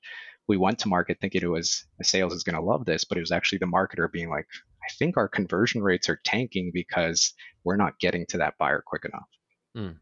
[0.47, 3.17] we went to market thinking it was the sales is going to love this, but
[3.17, 4.47] it was actually the marketer being like,
[4.83, 9.05] I think our conversion rates are tanking because we're not getting to that buyer quick
[9.05, 9.29] enough.
[9.77, 9.97] Mm,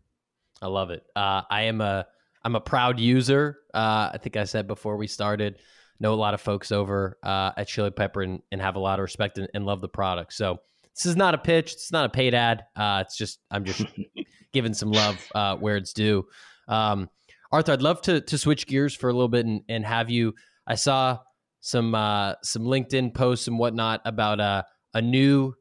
[0.62, 1.04] I love it.
[1.15, 2.08] Uh, I am a
[2.43, 3.58] I'm a proud user.
[3.73, 5.60] Uh, I think I said before we started
[5.99, 8.99] know a lot of folks over uh, at Chili Piper and, and, have a lot
[8.99, 10.34] of respect and, and, love the product.
[10.34, 10.60] So
[10.95, 11.73] this is not a pitch.
[11.73, 12.63] It's not a paid ad.
[12.75, 13.82] Uh, it's just I'm just
[14.54, 16.26] giving some love uh, where it's due.
[16.68, 17.10] Um,
[17.52, 20.34] Arthur, I'd love to to switch gears for a little bit and, and have you.
[20.68, 21.20] I saw
[21.62, 25.54] some uh, some LinkedIn posts and whatnot about uh, a new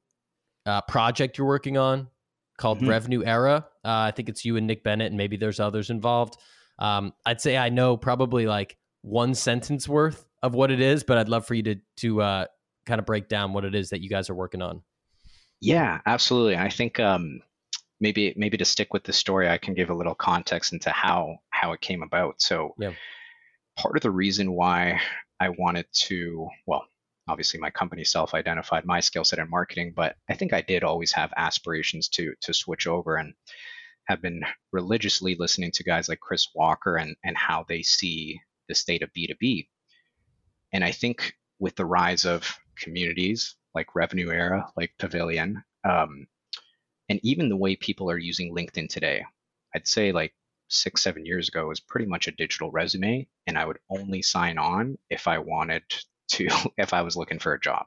[0.66, 2.08] uh, project you're working on
[2.58, 2.90] called mm-hmm.
[2.90, 3.66] Revenue Era.
[3.84, 6.36] I think it's you and Nick Bennett, and maybe there's others involved.
[6.78, 11.18] Um, I'd say I know probably like one sentence worth of what it is, but
[11.18, 12.46] I'd love for you to to uh,
[12.86, 14.82] kind of break down what it is that you guys are working on.
[15.60, 16.56] Yeah, absolutely.
[16.56, 17.40] I think um,
[18.00, 21.38] maybe maybe to stick with the story, I can give a little context into how
[21.50, 22.40] how it came about.
[22.40, 22.92] So, yeah.
[23.76, 25.00] part of the reason why
[25.40, 26.86] I wanted to, well,
[27.28, 31.12] obviously my company self-identified my skill set in marketing, but I think I did always
[31.12, 33.34] have aspirations to to switch over and
[34.08, 38.74] have been religiously listening to guys like Chris Walker and and how they see the
[38.74, 39.68] state of B2B.
[40.72, 46.26] And I think with the rise of communities like Revenue Era, like Pavilion, um,
[47.08, 49.24] and even the way people are using LinkedIn today,
[49.74, 50.34] I'd say like
[50.68, 54.58] six, seven years ago was pretty much a digital resume, and I would only sign
[54.58, 55.82] on if I wanted
[56.32, 57.86] to, if I was looking for a job.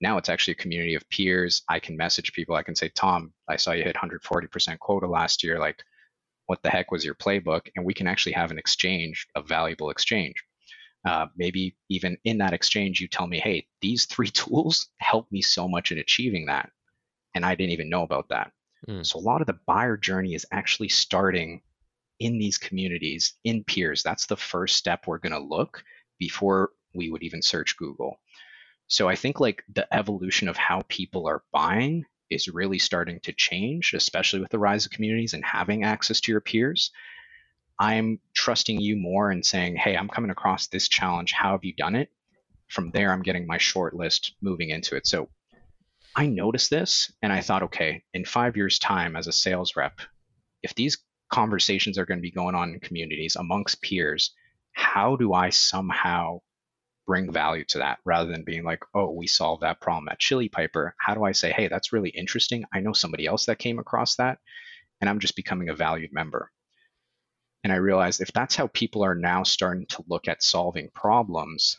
[0.00, 1.62] Now it's actually a community of peers.
[1.68, 2.54] I can message people.
[2.54, 5.58] I can say, Tom, I saw you hit 140% quota last year.
[5.58, 5.82] Like,
[6.46, 7.68] what the heck was your playbook?
[7.76, 10.36] And we can actually have an exchange, a valuable exchange.
[11.04, 15.42] Uh, maybe even in that exchange, you tell me, hey, these three tools help me
[15.42, 16.70] so much in achieving that.
[17.34, 18.52] And I didn't even know about that.
[18.88, 19.04] Mm.
[19.04, 21.62] So a lot of the buyer journey is actually starting
[22.18, 24.02] in these communities, in peers.
[24.02, 25.84] That's the first step we're going to look
[26.18, 28.18] before we would even search Google.
[28.88, 33.32] So I think like the evolution of how people are buying is really starting to
[33.32, 36.90] change, especially with the rise of communities and having access to your peers.
[37.78, 41.32] I'm trusting you more and saying, hey, I'm coming across this challenge.
[41.32, 42.10] How have you done it?
[42.66, 45.06] From there, I'm getting my short list moving into it.
[45.06, 45.28] So
[46.18, 50.00] I noticed this and I thought, okay, in five years' time as a sales rep,
[50.64, 50.98] if these
[51.32, 54.34] conversations are going to be going on in communities amongst peers,
[54.72, 56.40] how do I somehow
[57.06, 60.48] bring value to that rather than being like, oh, we solved that problem at Chili
[60.48, 60.96] Piper?
[60.98, 62.64] How do I say, hey, that's really interesting.
[62.74, 64.40] I know somebody else that came across that,
[65.00, 66.50] and I'm just becoming a valued member.
[67.62, 71.76] And I realized if that's how people are now starting to look at solving problems,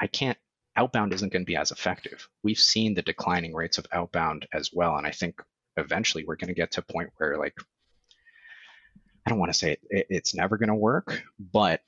[0.00, 0.38] I can't,
[0.76, 2.28] outbound isn't going to be as effective.
[2.42, 4.96] We've seen the declining rates of outbound as well.
[4.96, 5.40] And I think
[5.76, 7.54] eventually we're going to get to a point where, like,
[9.26, 11.80] I don't want to say it, it, it's never going to work, but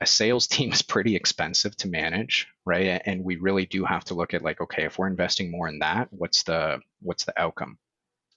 [0.00, 3.00] a sales team is pretty expensive to manage, right?
[3.04, 5.78] And we really do have to look at like, okay, if we're investing more in
[5.80, 7.78] that, what's the what's the outcome?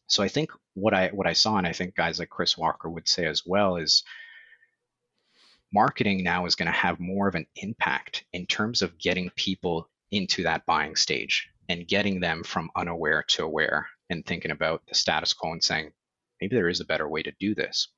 [0.08, 2.90] So I think what I what I saw, and I think guys like Chris Walker
[2.90, 4.04] would say as well, is
[5.76, 9.90] marketing now is going to have more of an impact in terms of getting people
[10.10, 14.96] into that buying stage and getting them from unaware to aware and thinking about the
[14.96, 15.92] status quo and saying
[16.40, 17.90] maybe there is a better way to do this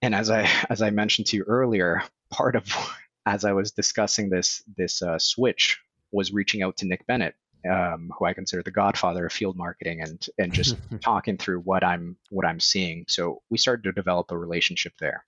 [0.00, 2.66] and as i as i mentioned to you earlier part of
[3.26, 5.78] as i was discussing this this uh, switch
[6.12, 7.34] was reaching out to nick bennett
[7.68, 11.84] um, who I consider the godfather of field marketing, and and just talking through what
[11.84, 13.04] I'm what I'm seeing.
[13.08, 15.24] So we started to develop a relationship there,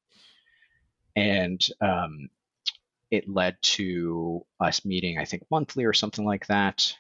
[1.16, 2.29] and um,
[3.11, 6.94] it led to us meeting, I think, monthly or something like that.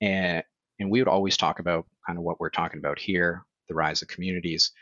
[0.00, 0.44] And,
[0.78, 4.00] and we would always talk about kind of what we're talking about here the rise
[4.00, 4.72] of communities.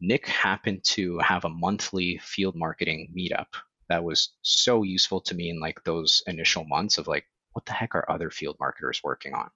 [0.00, 3.48] Nick happened to have a monthly field marketing meetup
[3.88, 7.72] that was so useful to me in like those initial months of like, what the
[7.72, 9.50] heck are other field marketers working on?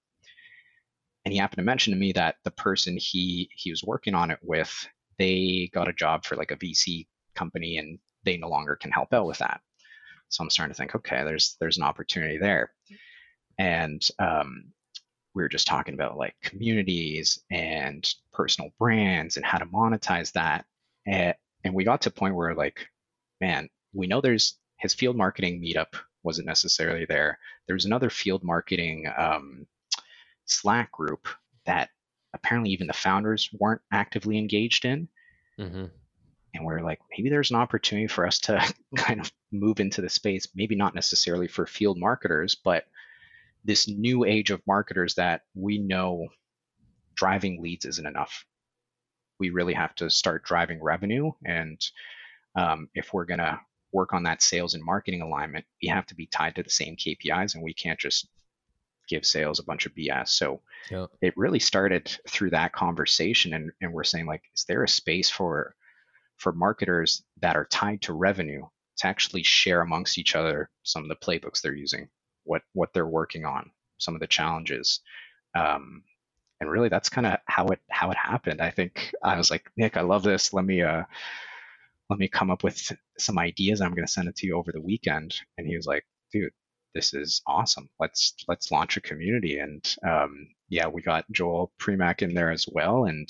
[1.25, 4.31] And he happened to mention to me that the person he he was working on
[4.31, 4.89] it with,
[5.19, 9.15] they got a job for like a VC company and they no longer can help
[9.15, 9.63] out with that.
[10.29, 12.73] So I'm starting to think, okay, there's there's an opportunity there.
[13.59, 14.73] And um,
[15.35, 20.67] we were just talking about like communities and personal brands and how to monetize that.
[21.07, 21.35] And,
[21.65, 22.87] and we got to a point where like,
[23.41, 27.39] man, we know there's his field marketing meetup wasn't necessarily there.
[27.67, 29.67] There's another field marketing um,
[30.47, 31.29] Slack group
[31.65, 31.91] that
[32.35, 35.09] apparently even the founders weren't actively engaged in.
[35.59, 35.87] Mm-hmm.
[36.57, 40.09] And we're like, maybe there's an opportunity for us to kind of move into the
[40.09, 42.85] space, maybe not necessarily for field marketers, but
[43.65, 46.29] this new age of marketers that we know
[47.15, 48.45] driving leads isn't enough.
[49.39, 51.33] We really have to start driving revenue.
[51.45, 51.81] And
[52.55, 53.61] um, if we're going to
[53.93, 56.97] work on that sales and marketing alignment, we have to be tied to the same
[56.97, 58.29] KPIs and we can't just
[59.09, 60.29] give sales a bunch of BS.
[60.29, 61.07] So yeah.
[61.21, 63.55] it really started through that conversation.
[63.55, 65.75] And, and we're saying, like, is there a space for
[66.37, 68.65] for marketers that are tied to revenue
[68.99, 72.09] to actually share amongst each other some of the playbooks they're using?
[72.47, 75.01] what what they're working on, some of the challenges.
[75.55, 76.03] Um,
[76.61, 78.61] and really that's kind of how it how it happened.
[78.63, 80.53] I think I was like, Nick, I love this.
[80.53, 81.05] Let me uh
[82.09, 83.81] let me come up with some ideas.
[83.81, 85.35] I'm gonna send it to you over the weekend.
[85.59, 86.53] And he was like, dude,
[86.95, 87.89] this is awesome.
[88.01, 89.59] Let's let's launch a community.
[89.59, 93.05] And um, yeah, we got Joel Premack in there as well.
[93.05, 93.29] And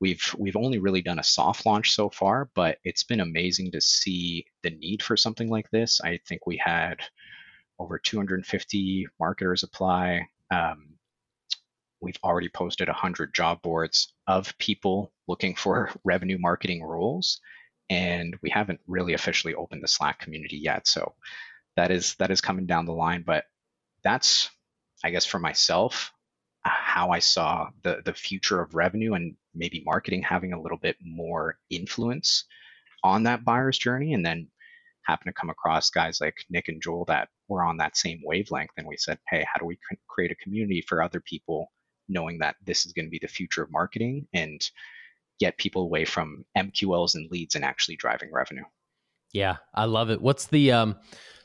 [0.00, 3.80] we've we've only really done a soft launch so far, but it's been amazing to
[3.80, 6.00] see the need for something like this.
[6.00, 7.00] I think we had
[7.78, 10.28] over 250 marketers apply.
[10.50, 10.96] Um,
[12.00, 17.40] we've already posted 100 job boards of people looking for revenue marketing roles,
[17.90, 20.86] and we haven't really officially opened the Slack community yet.
[20.86, 21.14] So
[21.76, 23.22] that is that is coming down the line.
[23.26, 23.44] But
[24.02, 24.50] that's,
[25.02, 26.12] I guess, for myself,
[26.62, 30.96] how I saw the the future of revenue and maybe marketing having a little bit
[31.02, 32.44] more influence
[33.02, 34.48] on that buyer's journey, and then
[35.06, 38.72] happen to come across guys like Nick and Joel that were on that same wavelength.
[38.76, 41.72] And we said, hey, how do we create a community for other people,
[42.08, 44.60] knowing that this is going to be the future of marketing and
[45.38, 48.64] get people away from MQLs and leads and actually driving revenue?
[49.32, 50.20] Yeah, I love it.
[50.20, 50.96] What's the um?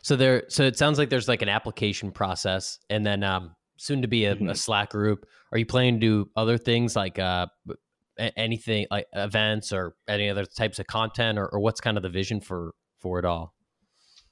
[0.03, 4.01] So there, so it sounds like there's like an application process, and then um, soon
[4.01, 4.49] to be a, mm-hmm.
[4.49, 5.25] a Slack group.
[5.51, 7.47] Are you planning to do other things like uh,
[8.37, 12.09] anything like events or any other types of content, or, or what's kind of the
[12.09, 13.53] vision for for it all?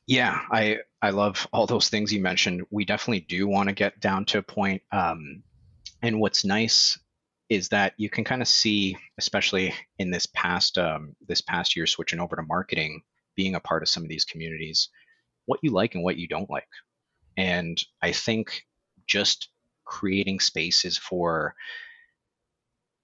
[0.08, 2.64] Yeah, I I love all those things you mentioned.
[2.72, 4.82] We definitely do want to get down to a point.
[4.92, 5.44] Um,
[6.02, 6.98] and what's nice
[7.50, 11.88] is that you can kind of see, especially in this past um, this past year,
[11.88, 13.02] switching over to marketing,
[13.36, 14.90] being a part of some of these communities,
[15.46, 16.68] what you like and what you don't like.
[17.38, 18.64] And I think
[19.08, 19.50] just
[19.86, 21.56] creating spaces for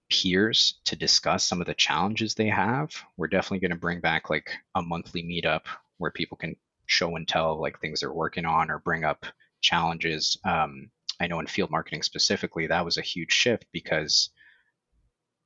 [0.08, 2.90] peers to discuss some of the challenges they have.
[3.16, 5.62] We're definitely going to bring back like a monthly meetup
[5.98, 9.26] where people can show and tell like things they're working on or bring up
[9.60, 10.36] challenges.
[10.44, 10.90] Um,
[11.20, 14.30] I know in field marketing specifically, that was a huge shift because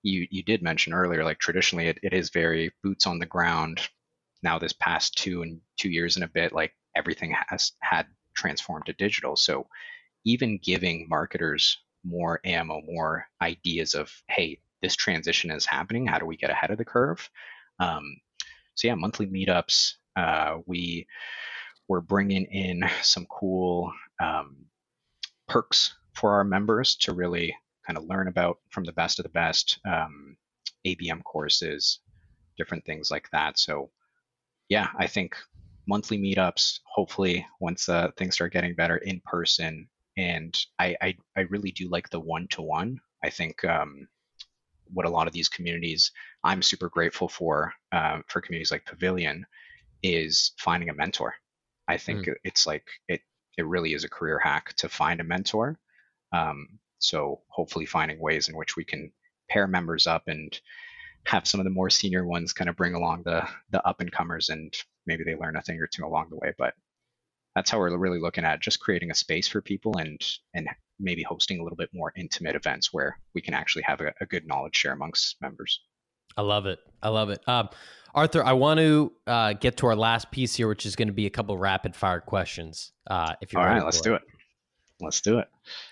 [0.02, 3.80] you you did mention earlier, like traditionally it, it is very boots on the ground.
[4.42, 8.86] Now this past two and two years and a bit, like everything has had transformed
[8.86, 9.36] to digital.
[9.36, 9.66] So
[10.24, 16.06] even giving marketers more ammo, more ideas of, hey, this transition is happening.
[16.06, 17.28] How do we get ahead of the curve?
[17.78, 18.16] Um,
[18.74, 19.94] so yeah, monthly meetups.
[20.16, 21.06] Uh, we
[21.88, 24.64] were bringing in some cool um,
[25.48, 27.54] perks for our members to really
[27.86, 30.36] kind of learn about from the best of the best um,
[30.86, 32.00] ABM courses,
[32.56, 33.58] different things like that.
[33.58, 33.90] So
[34.68, 35.36] yeah, I think
[35.86, 36.80] monthly meetups.
[36.84, 39.88] Hopefully, once uh, things start getting better in person,
[40.20, 43.00] and I, I, I really do like the one to one.
[43.24, 44.06] I think um,
[44.92, 46.12] what a lot of these communities
[46.44, 49.46] I'm super grateful for uh, for communities like Pavilion
[50.02, 51.34] is finding a mentor.
[51.88, 52.34] I think mm.
[52.44, 53.22] it's like it
[53.56, 55.78] it really is a career hack to find a mentor.
[56.32, 59.12] Um, so hopefully finding ways in which we can
[59.48, 60.58] pair members up and
[61.24, 64.12] have some of the more senior ones kind of bring along the the up and
[64.12, 64.74] comers and
[65.06, 66.52] maybe they learn a thing or two along the way.
[66.58, 66.74] But
[67.60, 70.18] that's how we're really looking at just creating a space for people and
[70.54, 70.66] and
[70.98, 74.26] maybe hosting a little bit more intimate events where we can actually have a, a
[74.26, 75.82] good knowledge share amongst members.
[76.38, 76.78] I love it.
[77.02, 77.46] I love it.
[77.46, 77.68] Um,
[78.14, 81.14] Arthur, I want to uh, get to our last piece here, which is going to
[81.14, 82.92] be a couple rapid fire questions.
[83.10, 84.22] Uh, if you're all right, let's do it.
[85.00, 85.48] Let's do it.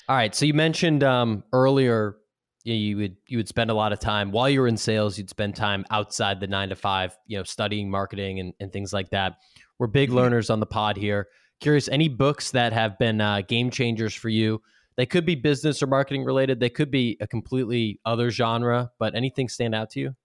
[0.08, 0.34] All right.
[0.34, 2.16] So you mentioned um, earlier
[2.64, 4.78] you, know, you would you would spend a lot of time while you were in
[4.78, 5.18] sales.
[5.18, 8.94] You'd spend time outside the nine to five, you know, studying marketing and, and things
[8.94, 9.36] like that.
[9.78, 10.18] We're big mm-hmm.
[10.18, 11.28] learners on the pod here.
[11.60, 14.62] Curious, any books that have been uh, game changers for you?
[14.96, 16.60] They could be business or marketing related.
[16.60, 20.16] They could be a completely other genre, but anything stand out to you?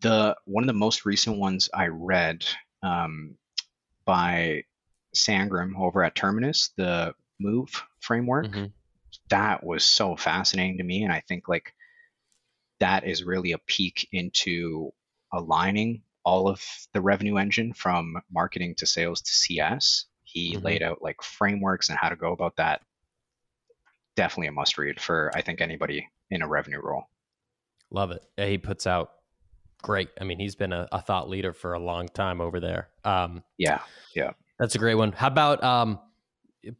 [0.00, 2.44] The one of the most recent ones I read
[2.82, 3.36] um,
[4.04, 4.64] by
[5.14, 8.46] Sangram over at Terminus, the Move framework.
[8.46, 8.66] Mm-hmm.
[9.28, 11.72] That was so fascinating to me, and I think like
[12.80, 14.92] that is really a peek into
[15.32, 16.62] aligning all of
[16.92, 20.06] the revenue engine from marketing to sales to CS.
[20.24, 20.64] He mm-hmm.
[20.64, 22.80] laid out like frameworks and how to go about that.
[24.16, 27.04] Definitely a must read for I think anybody in a revenue role.
[27.90, 28.24] Love it.
[28.36, 29.10] He puts out
[29.82, 30.08] great.
[30.20, 32.88] I mean, he's been a, a thought leader for a long time over there.
[33.04, 33.80] Um, yeah,
[34.16, 35.12] yeah, that's a great one.
[35.12, 36.00] How about um,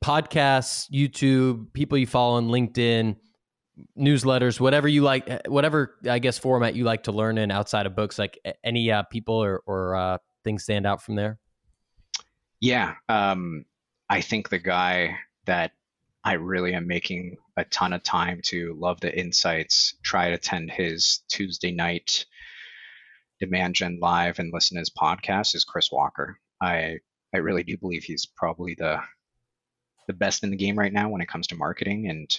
[0.03, 3.17] podcasts, YouTube, people you follow on LinkedIn,
[3.99, 7.87] newsletters, whatever you like, eh, whatever I guess format you like to learn in outside
[7.87, 8.19] of books.
[8.19, 11.39] Like any uh, people or, or uh, things stand out from there.
[12.61, 13.65] Yeah, um,
[14.09, 15.73] I think the guy that
[16.25, 20.71] I really am making a ton of time to love the insights, try to attend
[20.71, 22.25] his Tuesday night
[23.41, 26.39] demand gen live and listen to his podcast is Chris Walker.
[26.61, 26.99] I
[27.35, 29.01] I really do believe he's probably the
[30.07, 32.31] the best in the game right now when it comes to marketing and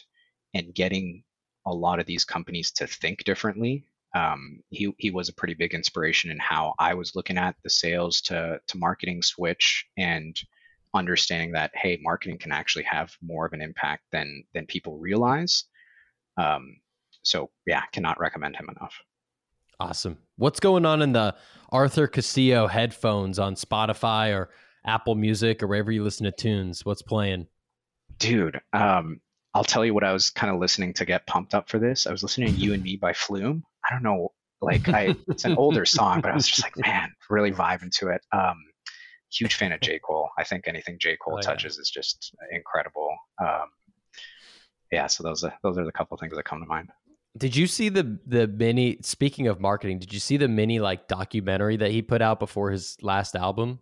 [0.55, 1.23] and getting
[1.67, 3.85] a lot of these companies to think differently.
[4.15, 7.69] Um, he he was a pretty big inspiration in how I was looking at the
[7.69, 10.39] sales to to marketing switch and
[10.93, 15.65] understanding that hey, marketing can actually have more of an impact than than people realize.
[16.37, 16.77] Um,
[17.23, 18.95] so yeah, cannot recommend him enough.
[19.79, 20.17] Awesome.
[20.37, 21.35] What's going on in the
[21.69, 24.49] Arthur Castillo headphones on Spotify or
[24.85, 26.85] Apple Music or wherever you listen to tunes?
[26.85, 27.47] What's playing?
[28.17, 29.19] Dude, um,
[29.55, 32.05] I'll tell you what I was kind of listening to get pumped up for this.
[32.05, 33.63] I was listening to You and Me by Flume.
[33.89, 37.13] I don't know, like I it's an older song, but I was just like, man,
[37.29, 38.21] really vibing to it.
[38.33, 38.57] Um,
[39.31, 39.99] huge fan of J.
[39.99, 40.29] Cole.
[40.37, 41.15] I think anything J.
[41.15, 41.81] Cole oh, touches yeah.
[41.81, 43.15] is just incredible.
[43.41, 43.69] Um,
[44.91, 46.89] yeah, so those are those are the couple things that come to mind.
[47.37, 48.97] Did you see the the mini?
[49.03, 52.71] Speaking of marketing, did you see the mini like documentary that he put out before
[52.71, 53.79] his last album?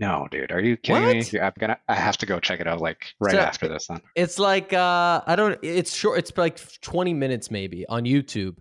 [0.00, 1.32] No, dude, are you kidding what?
[1.32, 1.40] me?
[1.40, 1.78] I'm gonna.
[1.88, 3.88] I have to go check it out like right so after this.
[3.88, 5.58] Then it's like uh, I don't.
[5.62, 6.18] It's short.
[6.18, 8.56] It's like 20 minutes maybe on YouTube,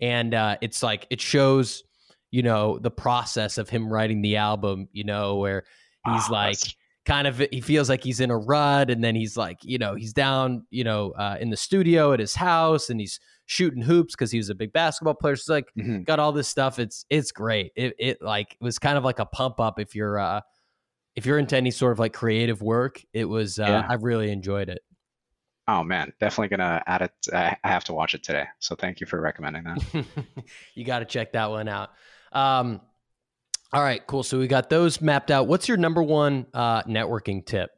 [0.00, 1.82] and uh, it's like it shows
[2.30, 4.88] you know the process of him writing the album.
[4.92, 5.64] You know where
[6.06, 6.58] he's oh, like
[7.06, 9.94] kind of he feels like he's in a rut, and then he's like you know
[9.94, 14.14] he's down you know uh, in the studio at his house, and he's shooting hoops
[14.14, 15.36] because he was a big basketball player.
[15.36, 16.02] So it's like mm-hmm.
[16.02, 16.78] got all this stuff.
[16.78, 17.72] It's it's great.
[17.76, 20.40] It it like it was kind of like a pump up if you're uh
[21.14, 23.86] if you're into any sort of like creative work, it was uh, yeah.
[23.88, 24.80] I really enjoyed it.
[25.68, 27.12] Oh man, definitely gonna add it.
[27.32, 30.04] I have to watch it today, so thank you for recommending that.
[30.74, 31.90] you got to check that one out.
[32.32, 32.80] Um,
[33.72, 34.22] all right, cool.
[34.22, 35.46] So we got those mapped out.
[35.46, 37.70] What's your number one uh, networking tip?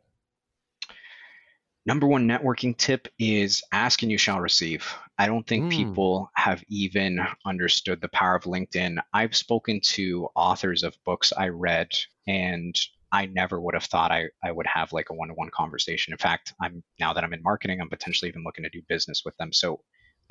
[1.86, 4.90] Number one networking tip is ask and you shall receive.
[5.18, 5.70] I don't think mm.
[5.70, 8.98] people have even understood the power of LinkedIn.
[9.12, 11.92] I've spoken to authors of books I read,
[12.26, 12.74] and
[13.14, 16.12] I never would have thought I, I would have like a one-to-one conversation.
[16.12, 19.22] In fact, I'm now that I'm in marketing, I'm potentially even looking to do business
[19.24, 19.52] with them.
[19.52, 19.68] So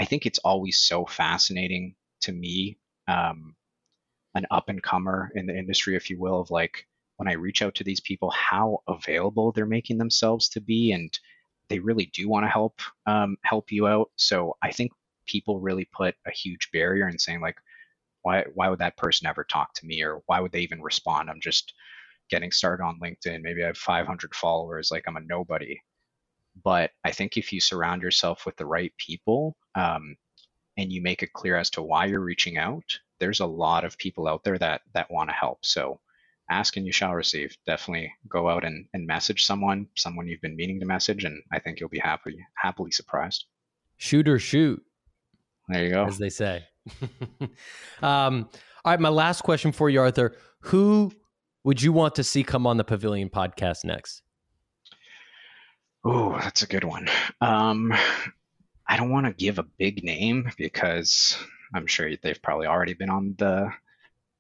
[0.02, 2.78] I think it's always so fascinating to me,
[3.08, 3.56] um,
[4.36, 6.76] an up and comer in the industry, if you will, of like
[7.18, 11.12] when I reach out to these people, how available they're making themselves to be, and
[11.70, 14.10] they really do want to help um, help you out.
[14.16, 14.92] So I think
[15.26, 17.58] people really put a huge barrier in saying like,
[18.24, 21.30] why why would that person ever talk to me, or why would they even respond?
[21.30, 21.74] I'm just
[22.30, 23.42] getting started on LinkedIn.
[23.42, 25.80] Maybe I have 500 followers, like I'm a nobody.
[26.64, 30.16] But I think if you surround yourself with the right people um,
[30.78, 32.84] and you make it clear as to why you're reaching out,
[33.20, 35.66] there's a lot of people out there that that want to help.
[35.66, 36.00] So
[36.50, 37.58] ask and you shall receive.
[37.66, 41.60] Definitely go out and, and message someone, someone you've been meaning to message, and I
[41.60, 43.46] think you'll be happy happily surprised.
[43.98, 44.84] Shoot or shoot.
[45.70, 46.06] There you go.
[46.06, 46.66] As they say.
[48.02, 48.50] um,
[48.86, 50.36] all right, my last question for you, Arthur.
[50.64, 51.12] Who
[51.64, 54.22] would you want to see come on the Pavilion podcast next?
[56.06, 57.08] Oh, that's a good one.
[57.40, 57.94] Um,
[58.88, 61.38] I don't want to give a big name because
[61.74, 63.72] I'm sure they've probably already been on the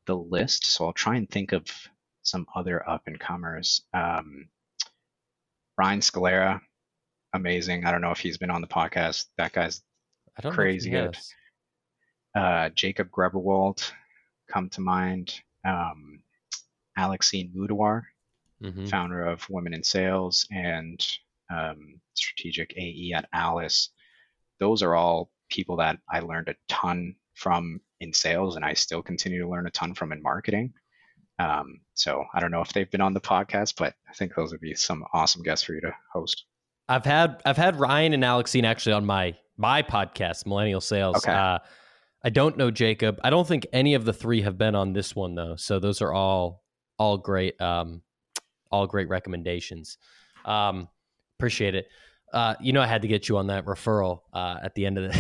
[0.06, 0.66] the list.
[0.66, 1.66] So I'll try and think of
[2.24, 3.84] some other up and comers.
[3.94, 4.50] Um,
[5.78, 6.62] Ryan Scalera,
[7.34, 7.86] amazing.
[7.86, 9.28] I don't know if he's been on the podcast.
[9.38, 9.82] That guy's
[10.52, 11.18] crazy good.
[12.36, 13.90] uh, Jacob Greberwald
[14.52, 15.40] come to mind.
[15.66, 16.20] Um,
[16.98, 18.04] Alexine Mudawar,
[18.62, 18.86] mm-hmm.
[18.86, 21.06] founder of Women in Sales and
[21.54, 23.90] um, strategic AE at Alice.
[24.60, 29.02] Those are all people that I learned a ton from in sales, and I still
[29.02, 30.74] continue to learn a ton from in marketing.
[31.40, 34.52] Um, so I don't know if they've been on the podcast, but I think those
[34.52, 36.46] would be some awesome guests for you to host.
[36.90, 41.18] I've had I've had Ryan and Alexine actually on my my podcast, Millennial Sales.
[41.18, 41.32] Okay.
[41.32, 41.60] Uh,
[42.24, 43.20] I don't know Jacob.
[43.24, 45.56] I don't think any of the three have been on this one though.
[45.56, 46.63] So those are all
[47.04, 48.02] all great um,
[48.72, 49.98] all great recommendations.
[50.46, 50.88] Um,
[51.38, 51.88] appreciate it.
[52.32, 54.98] Uh, you know, I had to get you on that referral uh, at the end
[54.98, 55.14] of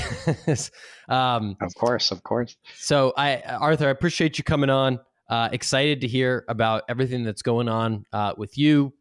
[0.45, 0.71] this.
[1.09, 2.55] um, of course, of course.
[2.75, 4.99] So, I, Arthur, I appreciate you coming on.
[5.29, 8.93] Uh, excited to hear about everything that's going on uh, with you,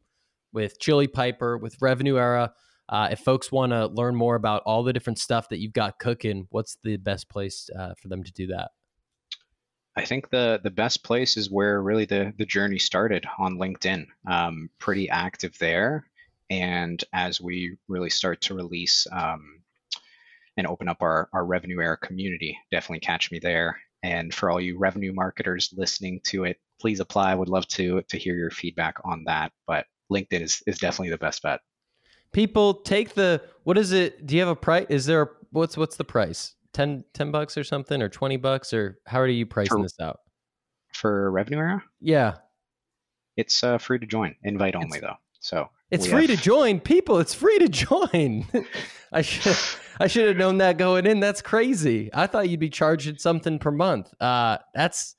[0.53, 2.53] with Chili Piper, with Revenue Era.
[2.89, 5.99] Uh, if folks want to learn more about all the different stuff that you've got
[5.99, 8.73] cooking, what's the best place uh, for them to do that?
[9.95, 14.07] I think the the best place is where really the the journey started on LinkedIn.
[14.27, 16.07] Um, pretty active there,
[16.49, 19.63] and as we really start to release um,
[20.57, 23.81] and open up our our revenue era community, definitely catch me there.
[24.03, 27.33] And for all you revenue marketers listening to it, please apply.
[27.33, 29.53] I would love to to hear your feedback on that.
[29.67, 31.61] But LinkedIn is is definitely the best bet.
[32.33, 34.27] People take the what is it?
[34.27, 34.87] Do you have a price?
[34.89, 36.55] Is there a, what's what's the price?
[36.73, 39.99] 10, 10 bucks or something or 20 bucks or how are you pricing for, this
[40.01, 40.21] out?
[40.93, 41.85] For revenue era?
[42.01, 42.35] Yeah.
[43.37, 45.17] It's uh, free to join, invite only it's, though.
[45.41, 46.39] So it's free have...
[46.39, 47.19] to join people.
[47.19, 48.47] It's free to join.
[49.13, 49.57] I should
[50.01, 51.21] I should have known that going in.
[51.21, 52.11] That's crazy.
[52.15, 54.13] I thought you'd be charging something per month.
[54.21, 55.17] Uh, that's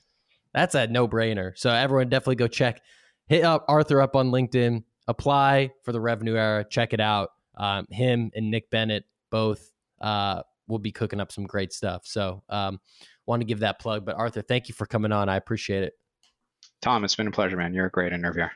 [0.53, 1.51] that's a no brainer.
[1.55, 2.81] So everyone definitely go check.
[3.27, 4.83] Hit up Arthur up on LinkedIn.
[5.07, 6.65] Apply for the revenue era.
[6.67, 7.29] Check it out.
[7.55, 12.03] Um, him and Nick Bennett both uh, will be cooking up some great stuff.
[12.05, 12.79] So um,
[13.25, 14.05] want to give that plug.
[14.05, 15.29] But Arthur, thank you for coming on.
[15.29, 15.93] I appreciate it.
[16.81, 17.73] Tom, it's been a pleasure, man.
[17.73, 18.51] You're a great interviewer.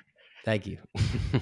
[0.45, 0.77] Thank you.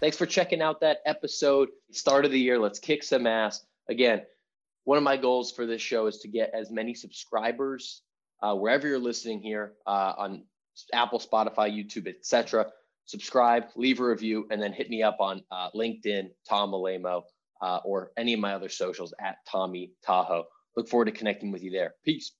[0.00, 1.68] Thanks for checking out that episode.
[1.90, 2.58] Start of the year.
[2.58, 3.64] Let's kick some ass.
[3.88, 4.22] Again,
[4.84, 8.02] one of my goals for this show is to get as many subscribers
[8.42, 10.44] uh, wherever you're listening here uh, on
[10.92, 12.66] Apple, Spotify, YouTube, etc.
[13.06, 17.22] Subscribe, leave a review, and then hit me up on uh, LinkedIn, Tom Alaimo,
[17.60, 20.44] uh, or any of my other socials at Tommy Tahoe.
[20.76, 21.94] Look forward to connecting with you there.
[22.04, 22.32] Peace.